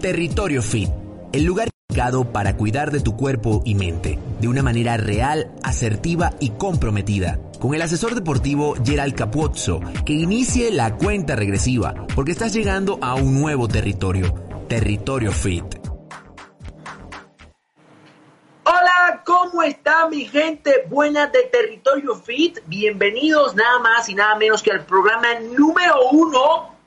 [0.00, 0.88] Territorio Fit,
[1.34, 6.32] el lugar indicado para cuidar de tu cuerpo y mente de una manera real, asertiva
[6.40, 7.38] y comprometida.
[7.60, 13.14] Con el asesor deportivo Gerald Capuzzo, que inicie la cuenta regresiva, porque estás llegando a
[13.14, 14.32] un nuevo territorio,
[14.68, 15.66] Territorio Fit.
[18.64, 22.60] Hola, ¿cómo está mi gente buena de Territorio Fit?
[22.66, 25.28] Bienvenidos nada más y nada menos que al programa
[25.58, 26.79] número uno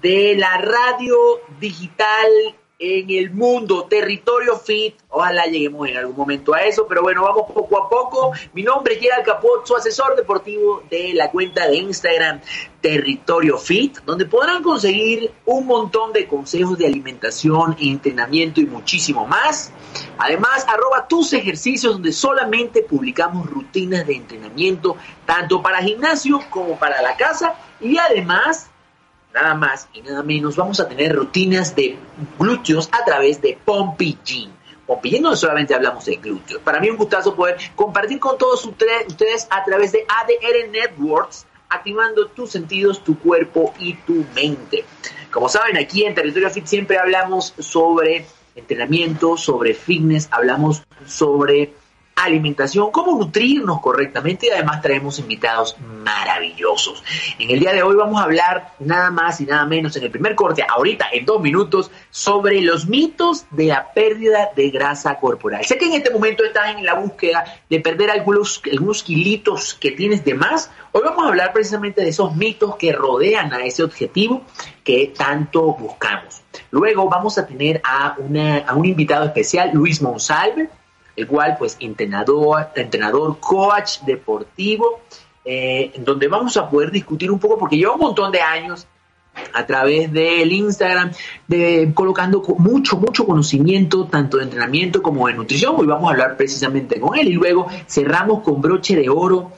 [0.00, 1.16] de la radio
[1.60, 4.96] digital en el mundo, Territorio Fit.
[5.08, 8.32] Ojalá lleguemos en algún momento a eso, pero bueno, vamos poco a poco.
[8.54, 12.40] Mi nombre es Gerald Capot, su asesor deportivo de la cuenta de Instagram
[12.80, 19.72] Territorio Fit, donde podrán conseguir un montón de consejos de alimentación, entrenamiento y muchísimo más.
[20.18, 27.00] Además, arroba tus ejercicios, donde solamente publicamos rutinas de entrenamiento, tanto para gimnasio como para
[27.00, 27.54] la casa.
[27.80, 28.71] Y además,
[29.34, 31.96] nada más y nada menos, vamos a tener rutinas de
[32.38, 34.50] glúteos a través de Pompey Gym.
[34.86, 36.60] Pompey Gym no solamente hablamos de glúteos.
[36.62, 42.26] Para mí un gustazo poder compartir con todos ustedes a través de ADR Networks, activando
[42.26, 44.84] tus sentidos, tu cuerpo y tu mente.
[45.30, 51.72] Como saben, aquí en Territorio Fit siempre hablamos sobre entrenamiento, sobre fitness, hablamos sobre
[52.14, 57.02] alimentación, cómo nutrirnos correctamente y además traemos invitados maravillosos.
[57.38, 60.10] En el día de hoy vamos a hablar nada más y nada menos en el
[60.10, 65.64] primer corte, ahorita en dos minutos, sobre los mitos de la pérdida de grasa corporal.
[65.64, 69.92] Sé que en este momento estás en la búsqueda de perder algunos, algunos kilitos que
[69.92, 70.70] tienes de más.
[70.92, 74.42] Hoy vamos a hablar precisamente de esos mitos que rodean a ese objetivo
[74.84, 76.42] que tanto buscamos.
[76.70, 80.68] Luego vamos a tener a, un invitado especial, Luis Monsalve,
[81.16, 85.00] el cual pues entrenador, entrenador, coach deportivo,
[85.44, 88.86] eh, donde vamos a poder discutir un poco, porque lleva un montón de años
[89.54, 91.12] a través del Instagram,
[91.48, 95.74] de, colocando mucho, mucho conocimiento, tanto de entrenamiento como de nutrición.
[95.78, 99.52] Hoy vamos a hablar precisamente con él y luego cerramos con broche de oro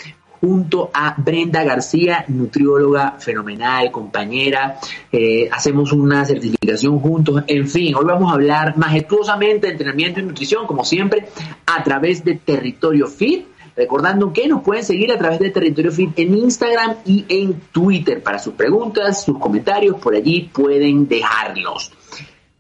[0.45, 4.79] junto a Brenda García, nutrióloga fenomenal, compañera.
[5.11, 7.45] Eh, hacemos una certificación juntos.
[7.47, 11.29] En fin, hoy vamos a hablar majestuosamente de entrenamiento y nutrición, como siempre,
[11.65, 13.47] a través de Territorio Fit.
[13.75, 18.23] Recordando que nos pueden seguir a través de Territorio Fit en Instagram y en Twitter.
[18.23, 21.91] Para sus preguntas, sus comentarios, por allí pueden dejarlos.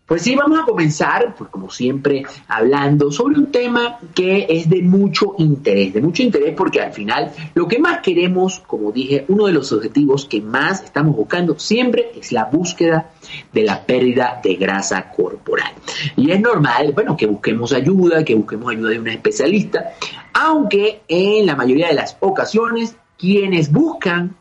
[0.06, 4.82] Pues sí, vamos a comenzar, pues como siempre, hablando sobre un tema que es de
[4.82, 9.46] mucho interés, de mucho interés porque al final lo que más queremos, como dije, uno
[9.46, 13.12] de los objetivos que más estamos buscando siempre es la búsqueda
[13.50, 15.72] de la pérdida de grasa corporal.
[16.16, 19.94] Y es normal, bueno, que busquemos ayuda, que busquemos ayuda de un especialista,
[20.34, 24.36] aunque en la mayoría de las ocasiones quienes buscan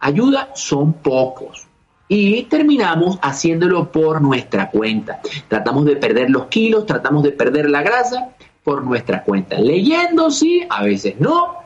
[0.00, 1.68] ayuda son pocos
[2.08, 5.20] y terminamos haciéndolo por nuestra cuenta.
[5.48, 8.30] Tratamos de perder los kilos, tratamos de perder la grasa
[8.62, 9.58] por nuestra cuenta.
[9.58, 11.56] Leyendo, sí, a veces no.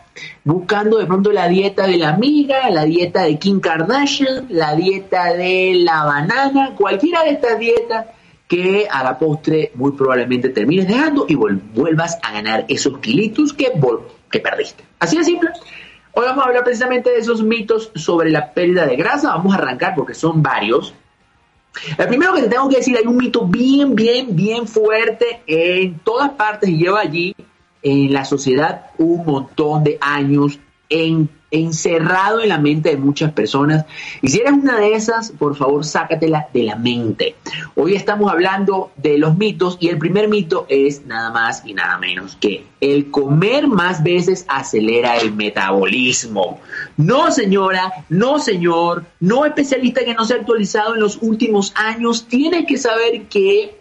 [0.44, 5.32] Buscando de pronto la dieta de la amiga, la dieta de Kim Kardashian, la dieta
[5.32, 8.06] de la banana, cualquiera de estas dietas
[8.48, 13.70] que a la postre muy probablemente termines dejando y vuelvas a ganar esos kilitos que,
[14.30, 14.84] que perdiste.
[14.98, 15.50] Así de simple.
[16.18, 19.36] Hoy vamos a hablar precisamente de esos mitos sobre la pérdida de grasa.
[19.36, 20.92] Vamos a arrancar porque son varios.
[21.96, 26.00] El primero que te tengo que decir, hay un mito bien, bien, bien fuerte en
[26.00, 27.36] todas partes y lleva allí
[27.82, 30.58] en la sociedad un montón de años
[30.88, 33.86] en encerrado en la mente de muchas personas.
[34.20, 37.36] Y si eres una de esas, por favor, sácatela de la mente.
[37.74, 41.98] Hoy estamos hablando de los mitos y el primer mito es nada más y nada
[41.98, 46.60] menos que el comer más veces acelera el metabolismo.
[46.96, 52.28] No, señora, no, señor, no especialista que no se ha actualizado en los últimos años,
[52.28, 53.77] tiene que saber que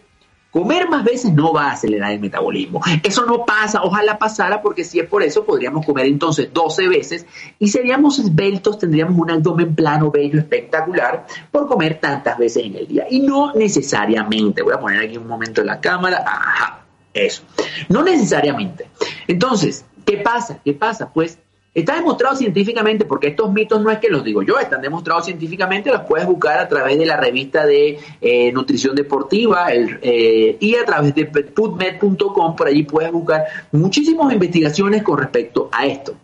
[0.58, 2.82] Comer más veces no va a acelerar el metabolismo.
[3.04, 7.28] Eso no pasa, ojalá pasara, porque si es por eso podríamos comer entonces 12 veces
[7.60, 12.88] y seríamos esbeltos, tendríamos un abdomen plano, bello, espectacular por comer tantas veces en el
[12.88, 13.06] día.
[13.08, 17.44] Y no necesariamente, voy a poner aquí un momento la cámara, ajá, eso.
[17.88, 18.88] No necesariamente.
[19.28, 20.60] Entonces, ¿qué pasa?
[20.66, 21.14] ¿Qué pasa?
[21.14, 21.38] Pues
[21.74, 25.92] Está demostrado científicamente, porque estos mitos no es que los digo yo, están demostrados científicamente,
[25.92, 30.86] los puedes buscar a través de la revista de eh, nutrición deportiva eh, y a
[30.86, 36.16] través de putmed.com, por allí puedes buscar muchísimas investigaciones con respecto a esto.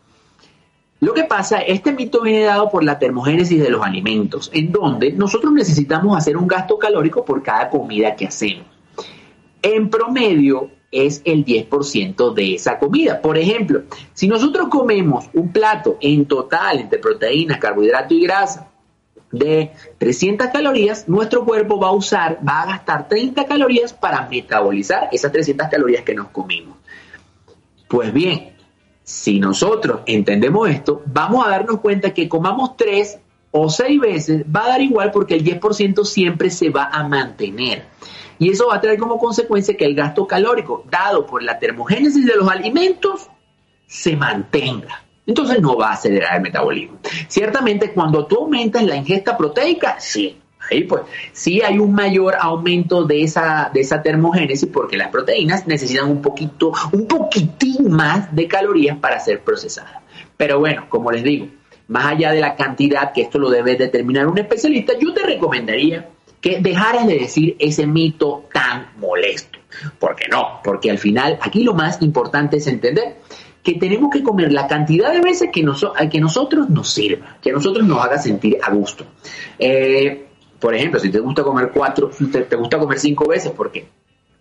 [1.04, 5.12] Lo que pasa, este mito viene dado por la termogénesis de los alimentos, en donde
[5.12, 8.66] nosotros necesitamos hacer un gasto calórico por cada comida que hacemos.
[9.62, 13.22] En promedio es el 10% de esa comida.
[13.22, 18.69] Por ejemplo, si nosotros comemos un plato en total entre proteínas, carbohidrato y grasa
[19.31, 25.10] de 300 calorías, nuestro cuerpo va a usar, va a gastar 30 calorías para metabolizar
[25.12, 26.78] esas 300 calorías que nos comimos.
[27.88, 28.54] Pues bien,
[29.04, 33.19] si nosotros entendemos esto, vamos a darnos cuenta que comamos tres
[33.51, 37.86] o seis veces va a dar igual porque el 10% siempre se va a mantener.
[38.39, 42.25] Y eso va a traer como consecuencia que el gasto calórico dado por la termogénesis
[42.25, 43.30] de los alimentos
[43.88, 45.03] se mantenga.
[45.25, 47.00] Entonces no va a acelerar el metabolismo.
[47.27, 50.38] Ciertamente cuando tú aumentas la ingesta proteica, sí,
[50.71, 51.03] Ahí pues
[51.33, 56.21] sí hay un mayor aumento de esa, de esa termogénesis porque las proteínas necesitan un
[56.21, 60.01] poquito, un poquitín más de calorías para ser procesadas.
[60.38, 61.47] Pero bueno, como les digo,
[61.88, 66.09] más allá de la cantidad que esto lo debe determinar un especialista, yo te recomendaría
[66.44, 69.60] que dejaras de decir ese mito tan molesto.
[69.98, 70.60] ¿Por qué no?
[70.62, 73.16] Porque al final aquí lo más importante es entender
[73.63, 77.54] que tenemos que comer la cantidad de veces que, nos, que nosotros nos sirva, que
[77.54, 79.06] nosotros nos haga sentir a gusto.
[79.57, 80.25] Eh,
[80.60, 83.88] por ejemplo, si te gusta comer cuatro, te, te gusta comer cinco veces, porque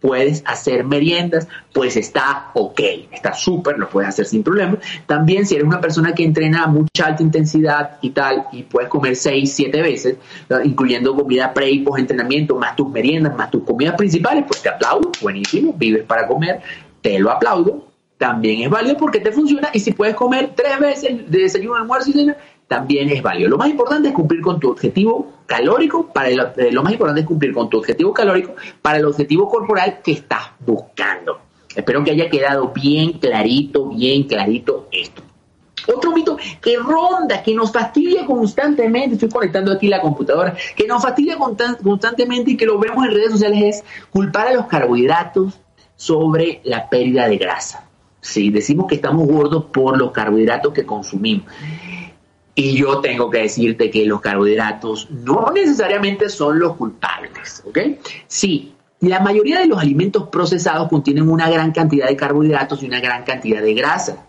[0.03, 2.81] puedes hacer meriendas, pues está ok,
[3.13, 4.77] está súper, lo puedes hacer sin problema.
[5.07, 8.91] También si eres una persona que entrena a mucha alta intensidad y tal, y puedes
[8.91, 10.17] comer seis, siete veces,
[10.65, 14.69] incluyendo comida pre y post entrenamiento, más tus meriendas, más tus comidas principales, pues te
[14.69, 16.61] aplaudo, buenísimo, vives para comer,
[17.01, 17.87] te lo aplaudo.
[18.19, 22.11] También es válido porque te funciona y si puedes comer tres veces de desayuno, almuerzo
[22.11, 22.37] y cena,
[22.69, 23.51] también es válido.
[23.51, 27.27] Lo más importante es cumplir con tu objetivo calórico, para eh, lo más importante es
[27.27, 31.41] cumplir con tu objetivo calórico para el objetivo corporal que estás buscando.
[31.75, 35.23] Espero que haya quedado bien clarito, bien clarito esto.
[35.89, 41.03] Otro mito que ronda, que nos fastidia constantemente, estoy conectando aquí la computadora, que nos
[41.03, 45.61] fastidia constantemente y que lo vemos en redes sociales es culpar a los carbohidratos
[45.97, 47.89] sobre la pérdida de grasa.
[48.21, 51.47] Sí, decimos que estamos gordos por los carbohidratos que consumimos.
[52.55, 57.79] Y yo tengo que decirte que los carbohidratos no necesariamente son los culpables, ¿ok?
[58.27, 63.01] Sí, la mayoría de los alimentos procesados contienen una gran cantidad de carbohidratos y una
[63.01, 64.27] gran cantidad de grasa.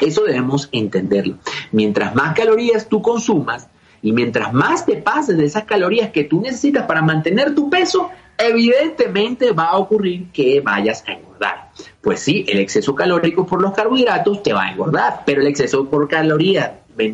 [0.00, 1.38] Eso debemos entenderlo.
[1.72, 3.68] Mientras más calorías tú consumas
[4.00, 8.10] y mientras más te pases de esas calorías que tú necesitas para mantener tu peso,
[8.38, 11.70] evidentemente va a ocurrir que vayas a engordar.
[12.00, 15.84] Pues sí, el exceso calórico por los carbohidratos te va a engordar, pero el exceso
[15.90, 16.70] por calorías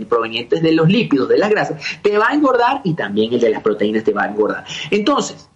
[0.08, 3.50] provenientes de los lípidos, de las grasas, te va a engordar y también el de
[3.50, 4.64] las proteínas te va a engordar.
[4.90, 5.49] Entonces,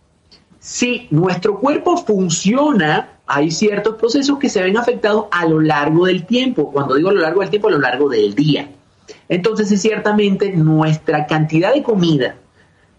[0.59, 6.27] si nuestro cuerpo funciona, hay ciertos procesos que se ven afectados a lo largo del
[6.27, 6.71] tiempo.
[6.71, 8.71] Cuando digo a lo largo del tiempo, a lo largo del día.
[9.29, 12.37] Entonces, ciertamente nuestra cantidad de comida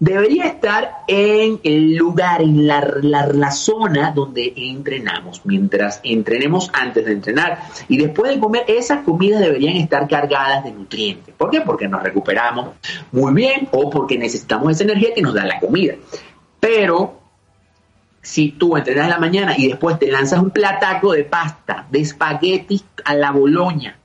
[0.02, 5.46] debería estar en el lugar, en la, la, zona donde entrenamos.
[5.46, 10.72] Mientras entrenemos antes de entrenar y después de comer, esas comidas deberían estar cargadas de
[10.72, 11.36] nutrientes.
[11.36, 11.62] ¿Por qué?
[11.62, 12.72] Porque nos recuperamos
[13.12, 15.94] muy bien o porque necesitamos esa energía que nos da la comida.
[16.60, 17.20] Pero
[18.24, 22.00] si tú entrenas en la mañana y después te lanzas un plataco de pasta, de
[22.00, 24.00] espagueti a la boloña,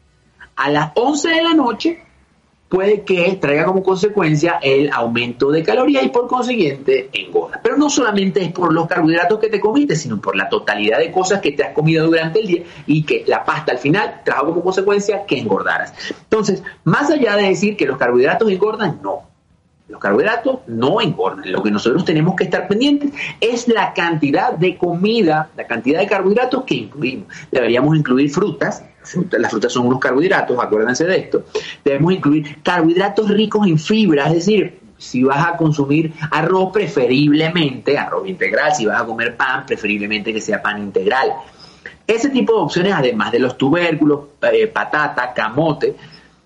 [0.56, 2.05] a las 11 de la noche,
[2.68, 7.60] puede que traiga como consecuencia el aumento de calorías y por consiguiente engorda.
[7.62, 11.12] Pero no solamente es por los carbohidratos que te comiste, sino por la totalidad de
[11.12, 14.46] cosas que te has comido durante el día y que la pasta al final trajo
[14.46, 15.94] como consecuencia que engordaras.
[16.22, 19.22] Entonces, más allá de decir que los carbohidratos engordan, no.
[19.88, 21.52] Los carbohidratos no engordan.
[21.52, 26.08] Lo que nosotros tenemos que estar pendientes es la cantidad de comida, la cantidad de
[26.08, 27.28] carbohidratos que incluimos.
[27.52, 28.84] Deberíamos incluir frutas,
[29.38, 31.44] las frutas son unos carbohidratos, acuérdense de esto.
[31.84, 38.28] Debemos incluir carbohidratos ricos en fibra, es decir, si vas a consumir arroz, preferiblemente arroz
[38.28, 41.32] integral, si vas a comer pan, preferiblemente que sea pan integral.
[42.06, 44.20] Ese tipo de opciones, además de los tubérculos,
[44.52, 45.96] eh, patata, camote,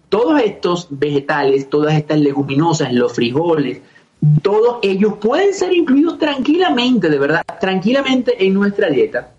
[0.09, 3.81] todos estos vegetales, todas estas leguminosas, los frijoles,
[4.43, 9.33] todos ellos pueden ser incluidos tranquilamente, de verdad, tranquilamente en nuestra dieta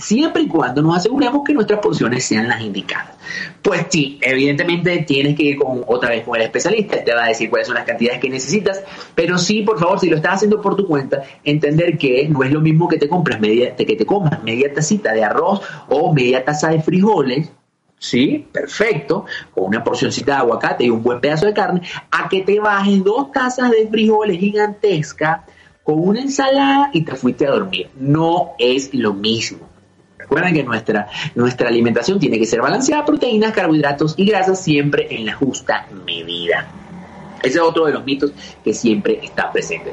[0.00, 3.16] siempre y cuando nos aseguremos que nuestras porciones sean las indicadas.
[3.62, 7.28] Pues sí, evidentemente tienes que ir con otra vez con el especialista, te va a
[7.28, 8.82] decir cuáles son las cantidades que necesitas,
[9.14, 12.50] pero sí, por favor, si lo estás haciendo por tu cuenta, entender que no es
[12.50, 16.44] lo mismo que te compras media, que te comas media tacita de arroz o media
[16.44, 17.50] taza de frijoles
[18.00, 18.48] ¿sí?
[18.50, 22.58] Perfecto, con una porcioncita de aguacate y un buen pedazo de carne, a que te
[22.58, 25.42] bajes dos tazas de frijoles gigantescas
[25.84, 27.90] con una ensalada y te fuiste a dormir.
[27.96, 29.69] No es lo mismo.
[30.30, 35.26] Recuerden que nuestra, nuestra alimentación tiene que ser balanceada, proteínas, carbohidratos y grasas siempre en
[35.26, 36.68] la justa medida.
[37.42, 38.30] Ese es otro de los mitos
[38.62, 39.92] que siempre está presente.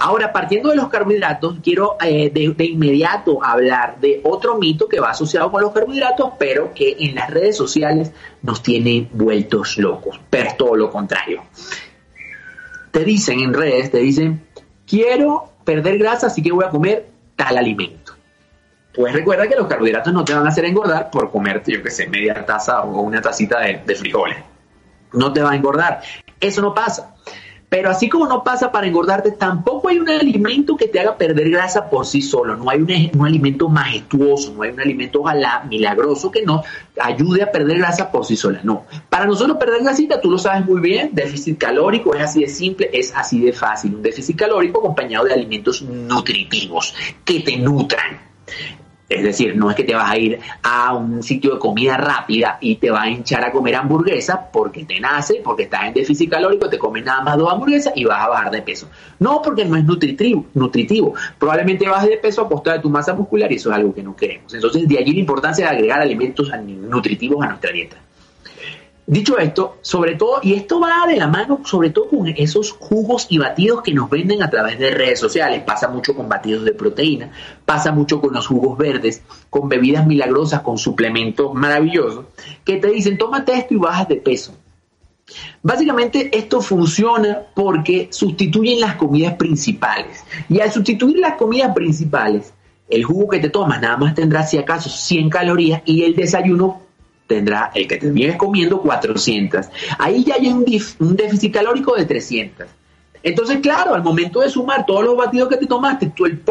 [0.00, 5.10] Ahora, partiendo de los carbohidratos, quiero eh, de, inmediato hablar de otro mito que va
[5.10, 8.10] asociado con los carbohidratos, pero que en las redes sociales
[8.42, 11.44] nos tiene vueltos locos, pero todo lo contrario.
[12.90, 14.42] Te dicen en redes, te dicen,
[14.88, 18.01] quiero perder grasa, así que voy a comer tal alimento.
[18.94, 21.90] Pues recuerda que los carbohidratos no te van a hacer engordar por comerte, yo que
[21.90, 24.38] sé, media taza o una tacita de, de frijoles.
[25.12, 26.02] No te va a engordar.
[26.40, 27.14] Eso no pasa.
[27.72, 31.48] Pero así como no pasa para engordarte, tampoco hay un alimento que te haga perder
[31.48, 32.54] grasa por sí solo.
[32.54, 36.66] No hay un, alimento majestuoso, no hay un alimento ojalá milagroso que nos
[37.00, 38.60] ayude a perder grasa por sí sola.
[38.62, 38.84] No.
[39.08, 42.90] Para nosotros perder grasita, tú lo sabes muy bien, déficit calórico es así de simple,
[42.92, 43.94] es así de fácil.
[43.94, 46.94] Un déficit calórico acompañado de alimentos nutritivos
[47.24, 48.20] que te nutran.
[49.16, 52.58] Es decir, no es que te vas a ir a un sitio de comida rápida
[52.60, 56.30] y te vas a hinchar a comer hamburguesa porque te nace, porque estás en déficit
[56.30, 58.88] calórico, te comes nada más dos hamburguesas y vas a bajar de peso.
[59.18, 60.46] No, porque no es nutritivo.
[60.54, 61.14] nutritivo.
[61.38, 64.02] Probablemente bajes de peso a costa de tu masa muscular y eso es algo que
[64.02, 64.52] no queremos.
[64.54, 67.96] Entonces, de allí la importancia de agregar alimentos nutritivos a nuestra dieta.
[69.04, 73.26] Dicho esto, sobre todo, y esto va de la mano sobre todo con esos jugos
[73.30, 76.72] y batidos que nos venden a través de redes sociales, pasa mucho con batidos de
[76.72, 77.32] proteína,
[77.64, 82.26] pasa mucho con los jugos verdes, con bebidas milagrosas, con suplementos maravillosos,
[82.64, 84.54] que te dicen, tómate esto y bajas de peso.
[85.62, 90.22] Básicamente esto funciona porque sustituyen las comidas principales.
[90.48, 92.52] Y al sustituir las comidas principales,
[92.88, 96.81] el jugo que te tomas nada más tendrá si acaso 100 calorías y el desayuno
[97.32, 99.66] tendrá el que te vienes comiendo 400.
[99.98, 102.66] Ahí ya hay un, déficit calórico de 300.
[103.22, 106.42] Entonces, claro, al momento de sumar todos los batidos que te tomaste, tú el,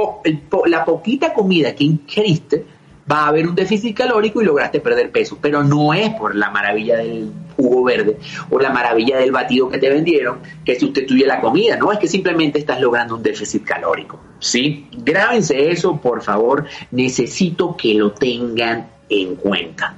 [0.65, 2.65] la poquita comida que ingeriste,
[3.11, 5.37] va a haber un déficit calórico y lograste perder peso.
[5.39, 8.17] Pero no es por la maravilla del jugo verde
[8.49, 11.77] o la maravilla del batido que te vendieron que sustituye la comida.
[11.77, 14.19] No es que simplemente estás logrando un déficit calórico.
[14.39, 14.87] ¿Sí?
[14.91, 16.65] Grábense eso, por favor.
[16.89, 19.95] Necesito que lo tengan en cuenta.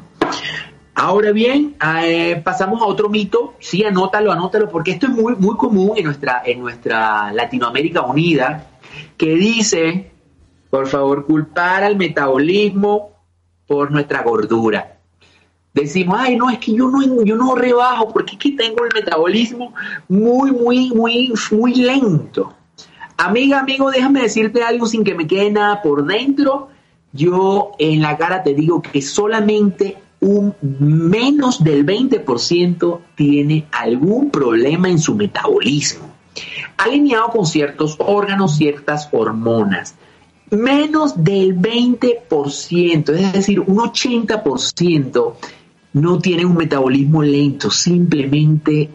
[0.95, 3.55] Ahora bien, eh, pasamos a otro mito.
[3.59, 8.67] Sí, anótalo, anótalo, porque esto es muy, muy común en nuestra, en nuestra Latinoamérica unida,
[9.17, 10.11] que dice,
[10.69, 13.11] por favor, culpar al metabolismo
[13.65, 14.99] por nuestra gordura.
[15.73, 18.91] Decimos, ay, no, es que yo no, yo no rebajo porque es que tengo el
[18.93, 19.73] metabolismo
[20.07, 22.53] muy, muy, muy, muy lento.
[23.17, 26.69] Amiga, amigo, déjame decirte algo sin que me quede nada por dentro.
[27.11, 34.89] Yo en la cara te digo que solamente un menos del 20% tiene algún problema
[34.89, 36.05] en su metabolismo,
[36.77, 39.95] alineado con ciertos órganos, ciertas hormonas.
[40.49, 45.33] Menos del 20%, es decir, un 80%
[45.93, 48.89] no tiene un metabolismo lento, simplemente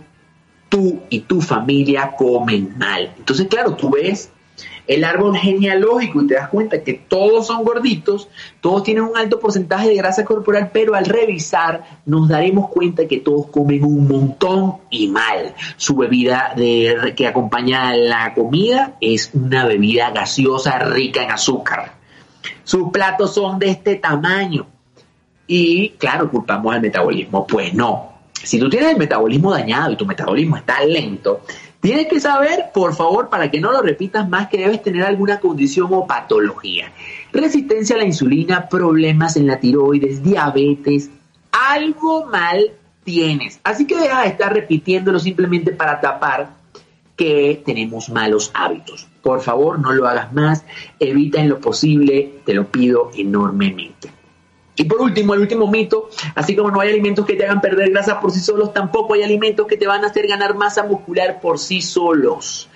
[0.69, 3.13] tú y tu familia comen mal.
[3.19, 4.31] Entonces, claro, tú ves
[4.89, 8.29] el árbol genealógico y te das cuenta que todos son gorditos,
[8.63, 13.19] todos tienen un alto porcentaje de grasa corporal, pero al revisar nos daremos cuenta que
[13.19, 15.55] todos comen un montón y mal.
[15.77, 21.93] Su bebida de, que acompaña la comida es una bebida gaseosa rica en azúcar.
[22.65, 24.67] Sus platos son de este tamaño.
[25.47, 27.47] Y claro, culpamos al metabolismo.
[27.47, 28.13] Pues no.
[28.33, 31.43] Si tú tienes el metabolismo dañado y tu metabolismo está lento,
[31.81, 35.39] Tienes que saber, por favor, para que no lo repitas más, que debes tener alguna
[35.39, 36.93] condición o patología.
[37.33, 41.11] Resistencia a la insulina, problemas en la tiroides, diabetes,
[41.53, 42.73] algo mal
[43.05, 43.61] tienes.
[43.63, 46.51] Así que deja de estar repitiéndolo simplemente para tapar
[47.17, 49.07] que tenemos malos hábitos.
[49.23, 50.65] Por favor, no lo hagas más,
[50.99, 54.18] evita en lo posible, te lo pido enormemente.
[54.79, 57.91] Y por último, el último mito, así como no hay alimentos que te hagan perder
[57.91, 61.41] grasa por sí solos, tampoco hay alimentos que te van a hacer ganar masa muscular
[61.41, 62.69] por sí solos.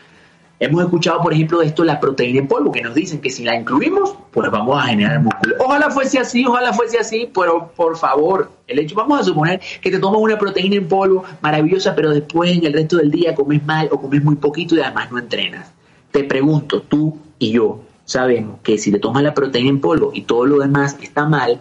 [0.58, 3.44] Hemos escuchado, por ejemplo, de esto la proteína en polvo, que nos dicen que si
[3.44, 5.56] la incluimos, pues vamos a generar músculo.
[5.60, 9.90] Ojalá fuese así, ojalá fuese así, pero por favor, el hecho, vamos a suponer que
[9.90, 13.64] te tomas una proteína en polvo maravillosa, pero después en el resto del día comes
[13.64, 15.72] mal o comes muy poquito y además no entrenas.
[16.10, 20.22] Te pregunto, tú y yo sabemos que si te tomas la proteína en polvo y
[20.22, 21.60] todo lo demás está mal,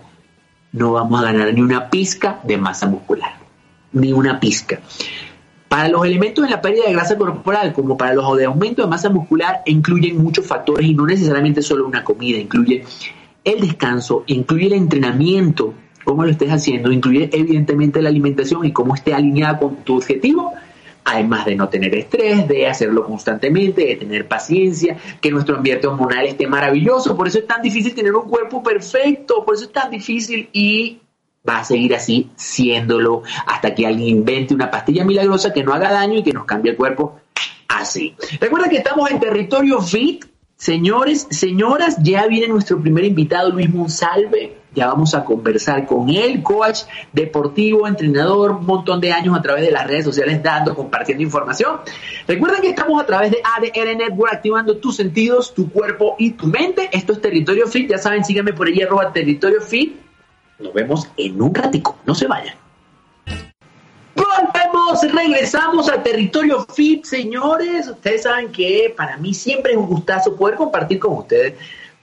[0.73, 3.33] no vamos a ganar ni una pizca de masa muscular,
[3.93, 4.79] ni una pizca.
[5.67, 8.89] Para los elementos en la pérdida de grasa corporal, como para los de aumento de
[8.89, 12.83] masa muscular, incluyen muchos factores y no necesariamente solo una comida, incluye
[13.43, 15.73] el descanso, incluye el entrenamiento,
[16.03, 20.53] cómo lo estés haciendo, incluye evidentemente la alimentación y cómo esté alineada con tu objetivo,
[21.03, 26.25] además de no tener estrés, de hacerlo constantemente, de tener paciencia, que nuestro ambiente hormonal
[26.25, 27.15] esté maravilloso.
[27.15, 30.99] Por eso es tan difícil tener un cuerpo perfecto, por eso es tan difícil y
[31.47, 35.91] va a seguir así siéndolo hasta que alguien invente una pastilla milagrosa que no haga
[35.91, 37.19] daño y que nos cambie el cuerpo
[37.67, 38.15] así.
[38.39, 40.25] Recuerda que estamos en territorio fit.
[40.55, 44.60] Señores, señoras, ya viene nuestro primer invitado, Luis Monsalve.
[44.73, 49.65] Ya vamos a conversar con él, coach deportivo, entrenador, un montón de años a través
[49.65, 51.81] de las redes sociales dando, compartiendo información.
[52.25, 56.47] Recuerden que estamos a través de ADR Network activando tus sentidos, tu cuerpo y tu
[56.47, 56.89] mente.
[56.93, 57.89] Esto es Territorio Fit.
[57.89, 59.99] Ya saben, síganme por ahí, arroba Territorio Fit.
[60.59, 61.97] Nos vemos en un ratico.
[62.05, 62.55] No se vayan.
[64.15, 67.89] Volvemos, regresamos a Territorio Fit, señores.
[67.89, 71.55] Ustedes saben que para mí siempre es un gustazo poder compartir con ustedes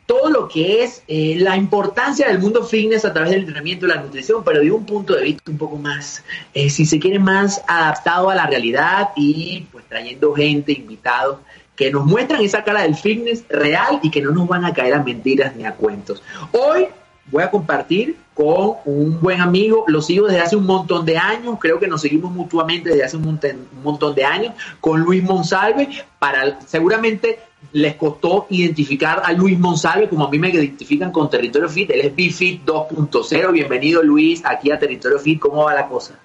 [0.09, 3.91] todo lo que es eh, la importancia del mundo fitness a través del entrenamiento y
[3.91, 6.25] la nutrición, pero de un punto de vista un poco más,
[6.55, 11.41] eh, si se quiere, más adaptado a la realidad y pues trayendo gente, invitados,
[11.77, 14.95] que nos muestran esa cara del fitness real y que no nos van a caer
[14.95, 16.23] a mentiras ni a cuentos.
[16.53, 16.87] Hoy
[17.31, 21.59] voy a compartir con un buen amigo, lo sigo desde hace un montón de años,
[21.61, 23.38] creo que nos seguimos mutuamente desde hace un
[23.83, 25.88] montón, de años, con Luis Monsalve,
[26.19, 27.41] para seguramente
[27.73, 32.00] les costó identificar a Luis Monsalve como a mí me identifican con Territorio Fit, él
[32.00, 36.19] es BFIT 2.0, bienvenido Luis aquí a Territorio Fit, ¿cómo va la cosa?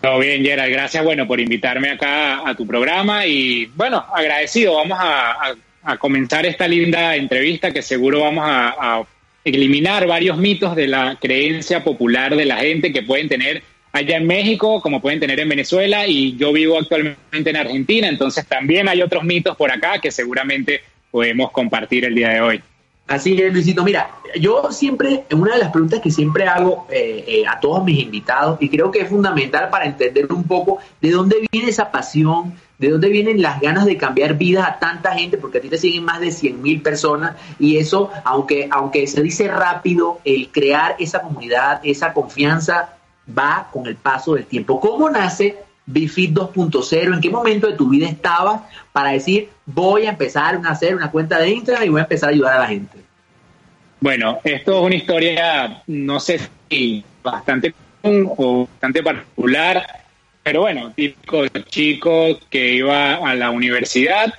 [0.00, 4.98] Todo bien, Gerald, gracias bueno por invitarme acá a tu programa y bueno, agradecido, vamos
[5.00, 5.54] a,
[6.00, 9.04] comenzar esta linda entrevista que seguro vamos a
[9.44, 13.62] eliminar varios mitos de la creencia popular de la gente que pueden tener
[13.96, 18.46] allá en México, como pueden tener en Venezuela, y yo vivo actualmente en Argentina, entonces
[18.46, 22.62] también hay otros mitos por acá que seguramente podemos compartir el día de hoy.
[23.08, 23.84] Así es, Luisito.
[23.84, 24.10] Mira,
[24.40, 28.58] yo siempre, una de las preguntas que siempre hago eh, eh, a todos mis invitados,
[28.60, 32.90] y creo que es fundamental para entender un poco de dónde viene esa pasión, de
[32.90, 36.04] dónde vienen las ganas de cambiar vidas a tanta gente, porque a ti te siguen
[36.04, 41.22] más de 100 mil personas, y eso, aunque, aunque se dice rápido, el crear esa
[41.22, 44.80] comunidad, esa confianza, va con el paso del tiempo.
[44.80, 47.14] ¿Cómo nace Bifit 2.0?
[47.14, 48.62] ¿En qué momento de tu vida estabas
[48.92, 52.30] para decir, voy a empezar a hacer una cuenta de Instagram y voy a empezar
[52.30, 52.98] a ayudar a la gente?
[54.00, 59.86] Bueno, esto es una historia, no sé si bastante común o bastante particular,
[60.42, 64.32] pero bueno, típico chico que iba a la universidad,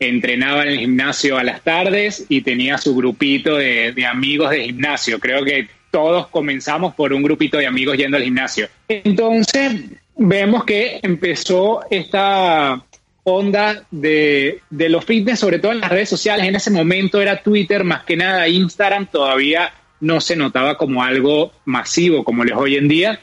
[0.00, 4.64] entrenaba en el gimnasio a las tardes y tenía su grupito de, de amigos de
[4.64, 5.20] gimnasio.
[5.20, 8.66] Creo que todos comenzamos por un grupito de amigos yendo al gimnasio.
[8.88, 9.72] Entonces,
[10.16, 12.82] vemos que empezó esta
[13.24, 16.46] onda de, los fitness, sobre todo en las redes sociales.
[16.46, 21.52] En ese momento era Twitter, más que nada Instagram, todavía no se notaba como algo
[21.66, 23.20] masivo como es hoy en día.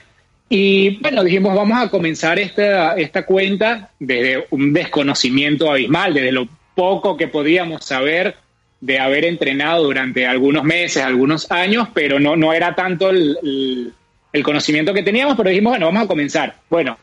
[0.48, 6.48] Y bueno, dijimos, vamos a comenzar esta, esta cuenta desde un desconocimiento abismal, desde lo
[6.76, 8.36] poco que podíamos saber
[8.82, 13.94] de haber entrenado durante algunos meses, algunos años, pero no, no era tanto el,
[14.32, 16.56] el conocimiento que teníamos, pero dijimos, bueno, vamos a comenzar.
[16.70, 16.98] Bueno,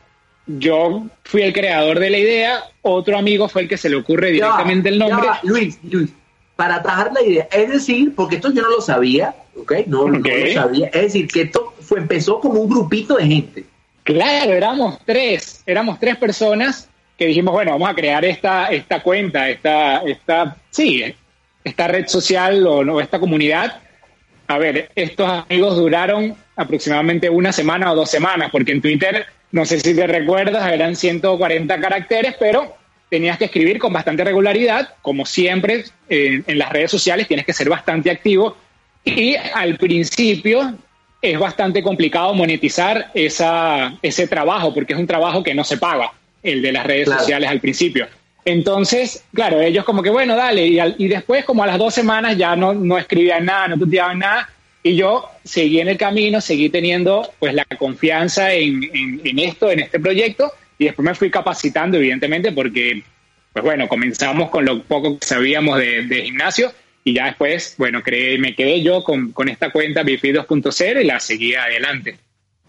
[0.47, 4.31] yo fui el creador de la idea, otro amigo fue el que se le ocurre
[4.31, 5.27] directamente el nombre.
[5.43, 6.09] Luis, Luis,
[6.55, 9.73] para atajar la idea, es decir, porque esto yo no lo sabía, ¿ok?
[9.87, 13.65] No, no lo sabía, es decir, que esto fue, empezó como un grupito de gente.
[14.03, 19.49] Claro, éramos tres, éramos tres personas que dijimos, bueno, vamos a crear esta, esta cuenta,
[19.49, 21.13] esta, esta, sí,
[21.67, 23.79] esta red social o, o esta comunidad.
[24.47, 29.65] A ver, estos amigos duraron aproximadamente una semana o dos semanas, porque en Twitter no
[29.65, 32.75] sé si te recuerdas, eran 140 caracteres, pero
[33.09, 37.69] tenías que escribir con bastante regularidad, como siempre en las redes sociales tienes que ser
[37.69, 38.57] bastante activo
[39.05, 40.77] y al principio
[41.21, 46.11] es bastante complicado monetizar esa, ese trabajo porque es un trabajo que no se paga,
[46.43, 48.07] el de las redes sociales al principio.
[48.47, 52.37] Entonces, claro, ellos como que, bueno, dale, y, y después como a las dos semanas
[52.37, 54.49] ya no, no escribían nada, no tuteaban nada,
[54.81, 59.99] y yo seguí en el camino, seguí teniendo pues la confianza en, esto, en este
[59.99, 63.03] proyecto, y después me fui capacitando, evidentemente, porque,
[63.51, 66.71] pues bueno, comenzamos con lo poco que sabíamos de, gimnasio,
[67.03, 71.19] y ya después, bueno, creé, me quedé yo con, esta cuenta Bifi 2.0 y la
[71.19, 72.17] seguí adelante.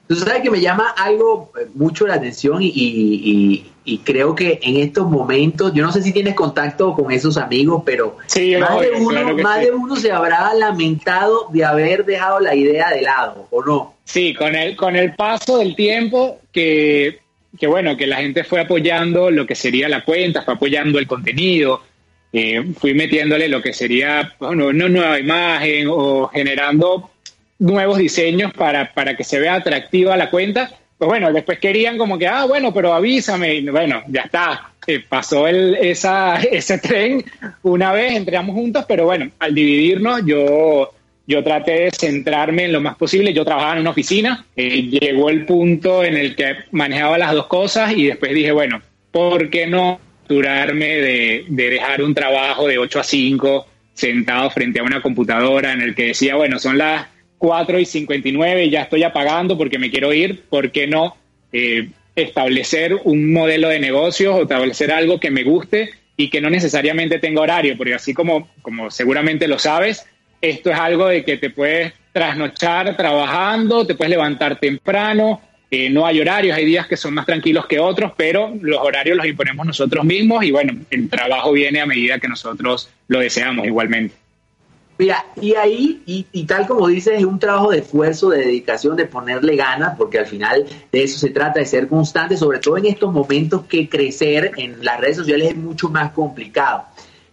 [0.09, 3.65] Tú sabes que me llama algo eh, mucho la atención y,
[4.05, 8.17] creo que en estos momentos, yo no sé si tienes contacto con esos amigos, pero
[8.17, 13.03] más, de, uno, más de uno se habrá lamentado de haber dejado la idea de
[13.03, 13.95] lado, ¿o no?
[14.05, 17.21] Sí, con el, con el paso del tiempo que,
[17.59, 21.07] que bueno, que la gente fue apoyando lo que sería la cuenta, fue apoyando el
[21.07, 21.83] contenido,
[22.33, 27.11] eh, fui metiéndole lo que sería bueno, una nueva imagen o generando
[27.59, 30.71] nuevos diseños para, para que se vea atractiva la cuenta.
[30.97, 33.63] Pues bueno, después querían como que, ah, bueno, pero avísame.
[33.71, 34.73] Bueno, ya está.
[34.87, 37.25] Eh, pasó el, ese tren
[37.63, 40.93] una vez, entramos juntos, pero bueno, al dividirnos yo,
[41.27, 43.33] yo traté de centrarme en lo más posible.
[43.33, 47.47] Yo trabajaba en una oficina, eh, llegó el punto en el que manejaba las dos
[47.47, 48.81] cosas y después dije, bueno,
[49.13, 54.81] ¿por qué no durarme de, de dejar un trabajo de 8 a 5 sentado frente
[54.81, 57.07] a una computadora en el que decía, bueno, son las
[57.39, 61.17] 4 y 59 y ya estoy apagando porque me quiero ir, ¿por qué no
[61.53, 66.51] eh, establecer un modelo de negocios o establecer algo que me guste y que no
[66.51, 67.77] necesariamente tenga horario?
[67.77, 70.05] Porque así como, como seguramente lo sabes,
[70.41, 76.07] esto es algo de que te puedes trasnochar trabajando, te puedes levantar temprano, eh, no
[76.07, 79.67] hay horarios, hay días que son más tranquilos que otros, pero los horarios los imponemos
[79.67, 84.15] nosotros mismos y bueno, el trabajo viene a medida que nosotros lo deseamos igualmente.
[84.99, 89.07] Mira, y ahí, y, tal como dices, es un trabajo de esfuerzo, de dedicación, de
[89.07, 92.87] ponerle ganas, porque al final de eso se trata, de ser constante, sobre todo en
[92.87, 96.87] estos momentos que crecer en las redes sociales es mucho más complicado.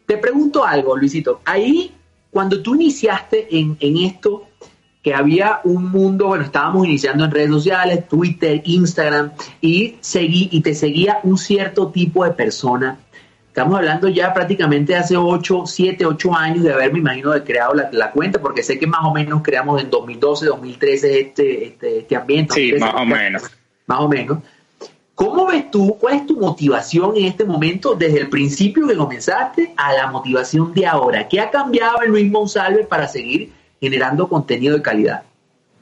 [0.06, 1.92] Te pregunto algo, Luisito, ahí,
[2.30, 4.48] cuando tú iniciaste en, en esto,
[5.06, 10.62] que había un mundo, bueno, estábamos iniciando en redes sociales, Twitter, Instagram, y, seguí, y
[10.62, 12.98] te seguía un cierto tipo de persona
[13.56, 17.74] Estamos hablando ya prácticamente hace 8, 7, 8 años de haber, me imagino, de creado
[17.74, 22.16] la, cuenta, porque sé que más o menos creamos en 2012, 2013 este, este, este
[22.18, 22.54] ambiente.
[22.54, 23.44] Sí, más o menos.
[23.86, 24.40] Más o menos.
[25.14, 29.74] ¿Cómo ves tú, cuál es tu motivación en este momento, desde el principio que comenzaste
[29.78, 31.26] a la motivación de ahora?
[31.30, 35.24] ¿Qué ha cambiado en Luis Monsalve para seguir generando contenido de calidad?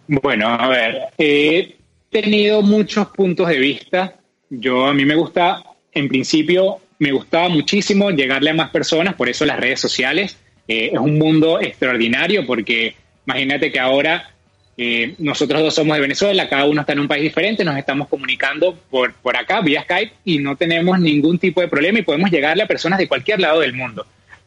[0.07, 1.75] Bueno, a ver, he
[2.11, 4.13] tenido muchos puntos de vista.
[4.51, 9.27] Yo, a mí me gusta, en principio, me gustaba muchísimo llegarle a más personas, por
[9.27, 10.37] eso las redes sociales.
[10.69, 12.95] Eh, es un mundo extraordinario porque
[13.27, 14.31] imagínate que ahora
[14.77, 18.07] eh, nosotros dos somos de Venezuela, cada uno está en un país diferente, nos estamos
[18.07, 22.31] comunicando por, por acá, vía Skype, y no tenemos ningún tipo de problema y podemos
[22.31, 24.05] llegarle a personas de cualquier lado del mundo.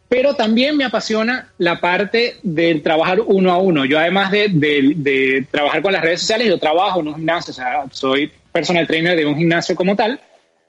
[0.09, 3.85] Pero también me apasiona la parte del trabajar uno a uno.
[3.85, 7.51] Yo además de, de, de trabajar con las redes sociales, yo trabajo en un gimnasio,
[7.51, 10.19] o sea, soy personal trainer de un gimnasio como tal,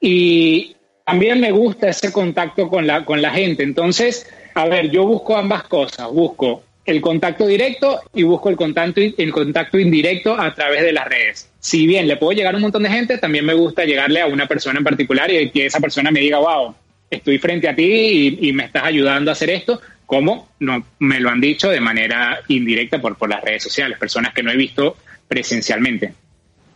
[0.00, 0.76] y,
[1.08, 3.62] también me gusta ese contacto con la, con la gente.
[3.62, 6.06] Entonces, a ver, yo busco ambas cosas.
[6.12, 11.08] Busco el contacto directo y busco el contacto, el contacto indirecto a través de las
[11.08, 11.50] redes.
[11.60, 14.26] Si bien le puedo llegar a un montón de gente, también me gusta llegarle a
[14.26, 16.74] una persona en particular y que esa persona me diga, wow,
[17.08, 21.30] estoy frente a ti y, me estás ayudando a hacer esto, como no, me lo
[21.30, 24.98] han dicho de manera indirecta por, por las redes sociales, personas que no he visto
[25.26, 26.12] presencialmente.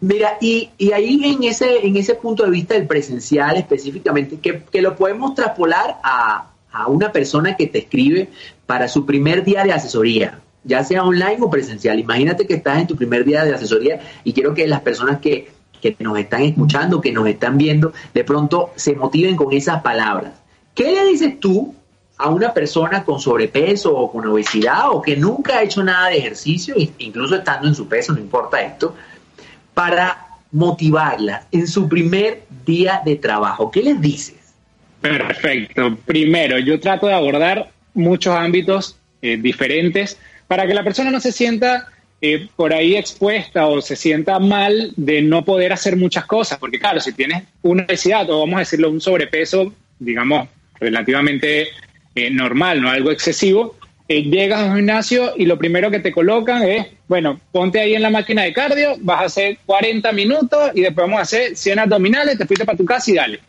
[0.02, 4.64] Mira, y, y, ahí en ese, en ese punto de vista del presencial específicamente, que,
[4.64, 8.28] que lo podemos traspolar a, a, una persona que te escribe
[8.66, 12.00] para su primer día de asesoría, ya sea online o presencial.
[12.00, 15.52] Imagínate que estás en tu primer día de asesoría y quiero que las personas que,
[15.80, 20.32] que nos están escuchando, que nos están viendo, de pronto se motiven con esas palabras.
[20.74, 21.76] ¿Qué le dices tú
[22.18, 26.18] a una persona con sobrepeso o con obesidad o que nunca ha hecho nada de
[26.18, 28.96] ejercicio, incluso estando en su peso, no importa esto?
[29.74, 33.70] Para motivarlas en su primer día de trabajo?
[33.70, 34.54] ¿Qué les dices?
[35.00, 35.96] Perfecto.
[36.06, 41.32] Primero, yo trato de abordar muchos ámbitos eh, diferentes para que la persona no se
[41.32, 41.88] sienta
[42.20, 46.78] eh, por ahí expuesta o se sienta mal de no poder hacer muchas cosas, porque
[46.78, 51.68] claro, si tienes una obesidad o vamos a decirlo un sobrepeso, digamos, relativamente
[52.14, 53.76] eh, normal, no algo excesivo,
[54.20, 58.02] llegas a un gimnasio y lo primero que te colocan es, bueno, ponte ahí en
[58.02, 61.78] la máquina de cardio, vas a hacer 40 minutos y después vamos a hacer 100
[61.78, 63.40] abdominales, te fuiste para tu casa y dale.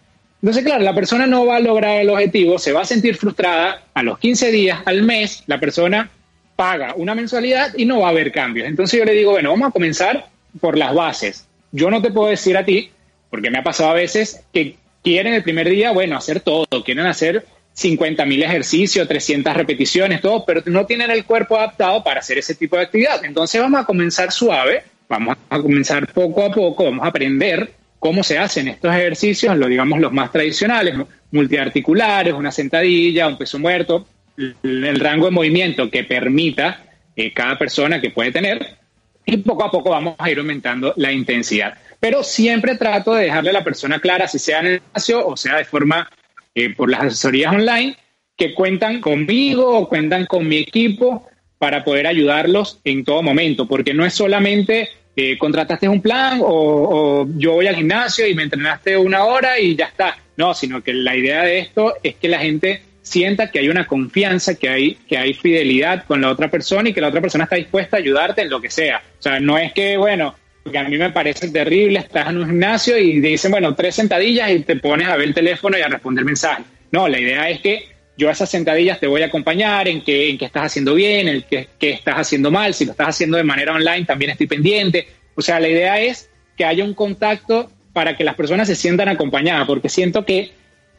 [0.41, 3.83] Entonces, claro, la persona no va a lograr el objetivo, se va a sentir frustrada,
[3.93, 6.09] a los 15 días, al mes, la persona
[6.55, 8.67] paga una mensualidad y no va a haber cambios.
[8.67, 10.27] Entonces yo le digo, bueno, vamos a comenzar
[10.59, 11.47] por las bases.
[11.71, 12.91] Yo no te puedo decir a ti,
[13.29, 17.05] porque me ha pasado a veces que quieren el primer día, bueno, hacer todo, quieren
[17.05, 22.37] hacer 50 mil ejercicios, 300 repeticiones, todo, pero no tienen el cuerpo adaptado para hacer
[22.37, 23.23] ese tipo de actividad.
[23.25, 28.23] Entonces vamos a comenzar suave, vamos a comenzar poco a poco, vamos a aprender cómo
[28.23, 30.95] se hacen estos ejercicios, lo digamos los más tradicionales,
[31.31, 34.05] multiarticulares, una sentadilla, un peso muerto,
[34.37, 36.83] el, rango de movimiento que permita
[37.15, 38.77] eh, cada persona que puede tener
[39.25, 41.75] y poco a poco vamos a ir aumentando la intensidad.
[41.99, 45.37] Pero siempre trato de dejarle a la persona clara, si sea en el espacio o
[45.37, 46.09] sea de forma
[46.55, 47.95] eh, por las asesorías online
[48.35, 53.93] que cuentan conmigo o cuentan con mi equipo para poder ayudarlos en todo momento, porque
[53.93, 58.97] no es solamente eh, contrataste un plan o, yo voy al gimnasio y me entrenaste
[58.97, 60.17] una hora y ya está.
[60.35, 63.85] No, sino que la idea de esto es que la gente sienta que hay una
[63.85, 67.43] confianza, que hay, que hay fidelidad con la otra persona y que la otra persona
[67.43, 69.03] está dispuesta a ayudarte en lo que sea.
[69.19, 72.45] O sea, no es que, bueno, porque a mí me parece terrible, estás en un
[72.47, 75.81] gimnasio y te dicen, bueno, tres sentadillas y te pones a ver el teléfono y
[75.81, 76.65] a responder mensajes.
[76.91, 80.29] No, la idea es que yo a esas sentadillas te voy a acompañar en qué
[80.29, 83.73] en estás haciendo bien, en qué, estás haciendo mal, si lo estás haciendo de manera
[83.73, 85.07] online también estoy pendiente.
[85.35, 89.09] O sea, la idea es que haya un contacto para que las personas se sientan
[89.09, 90.51] acompañadas, porque siento que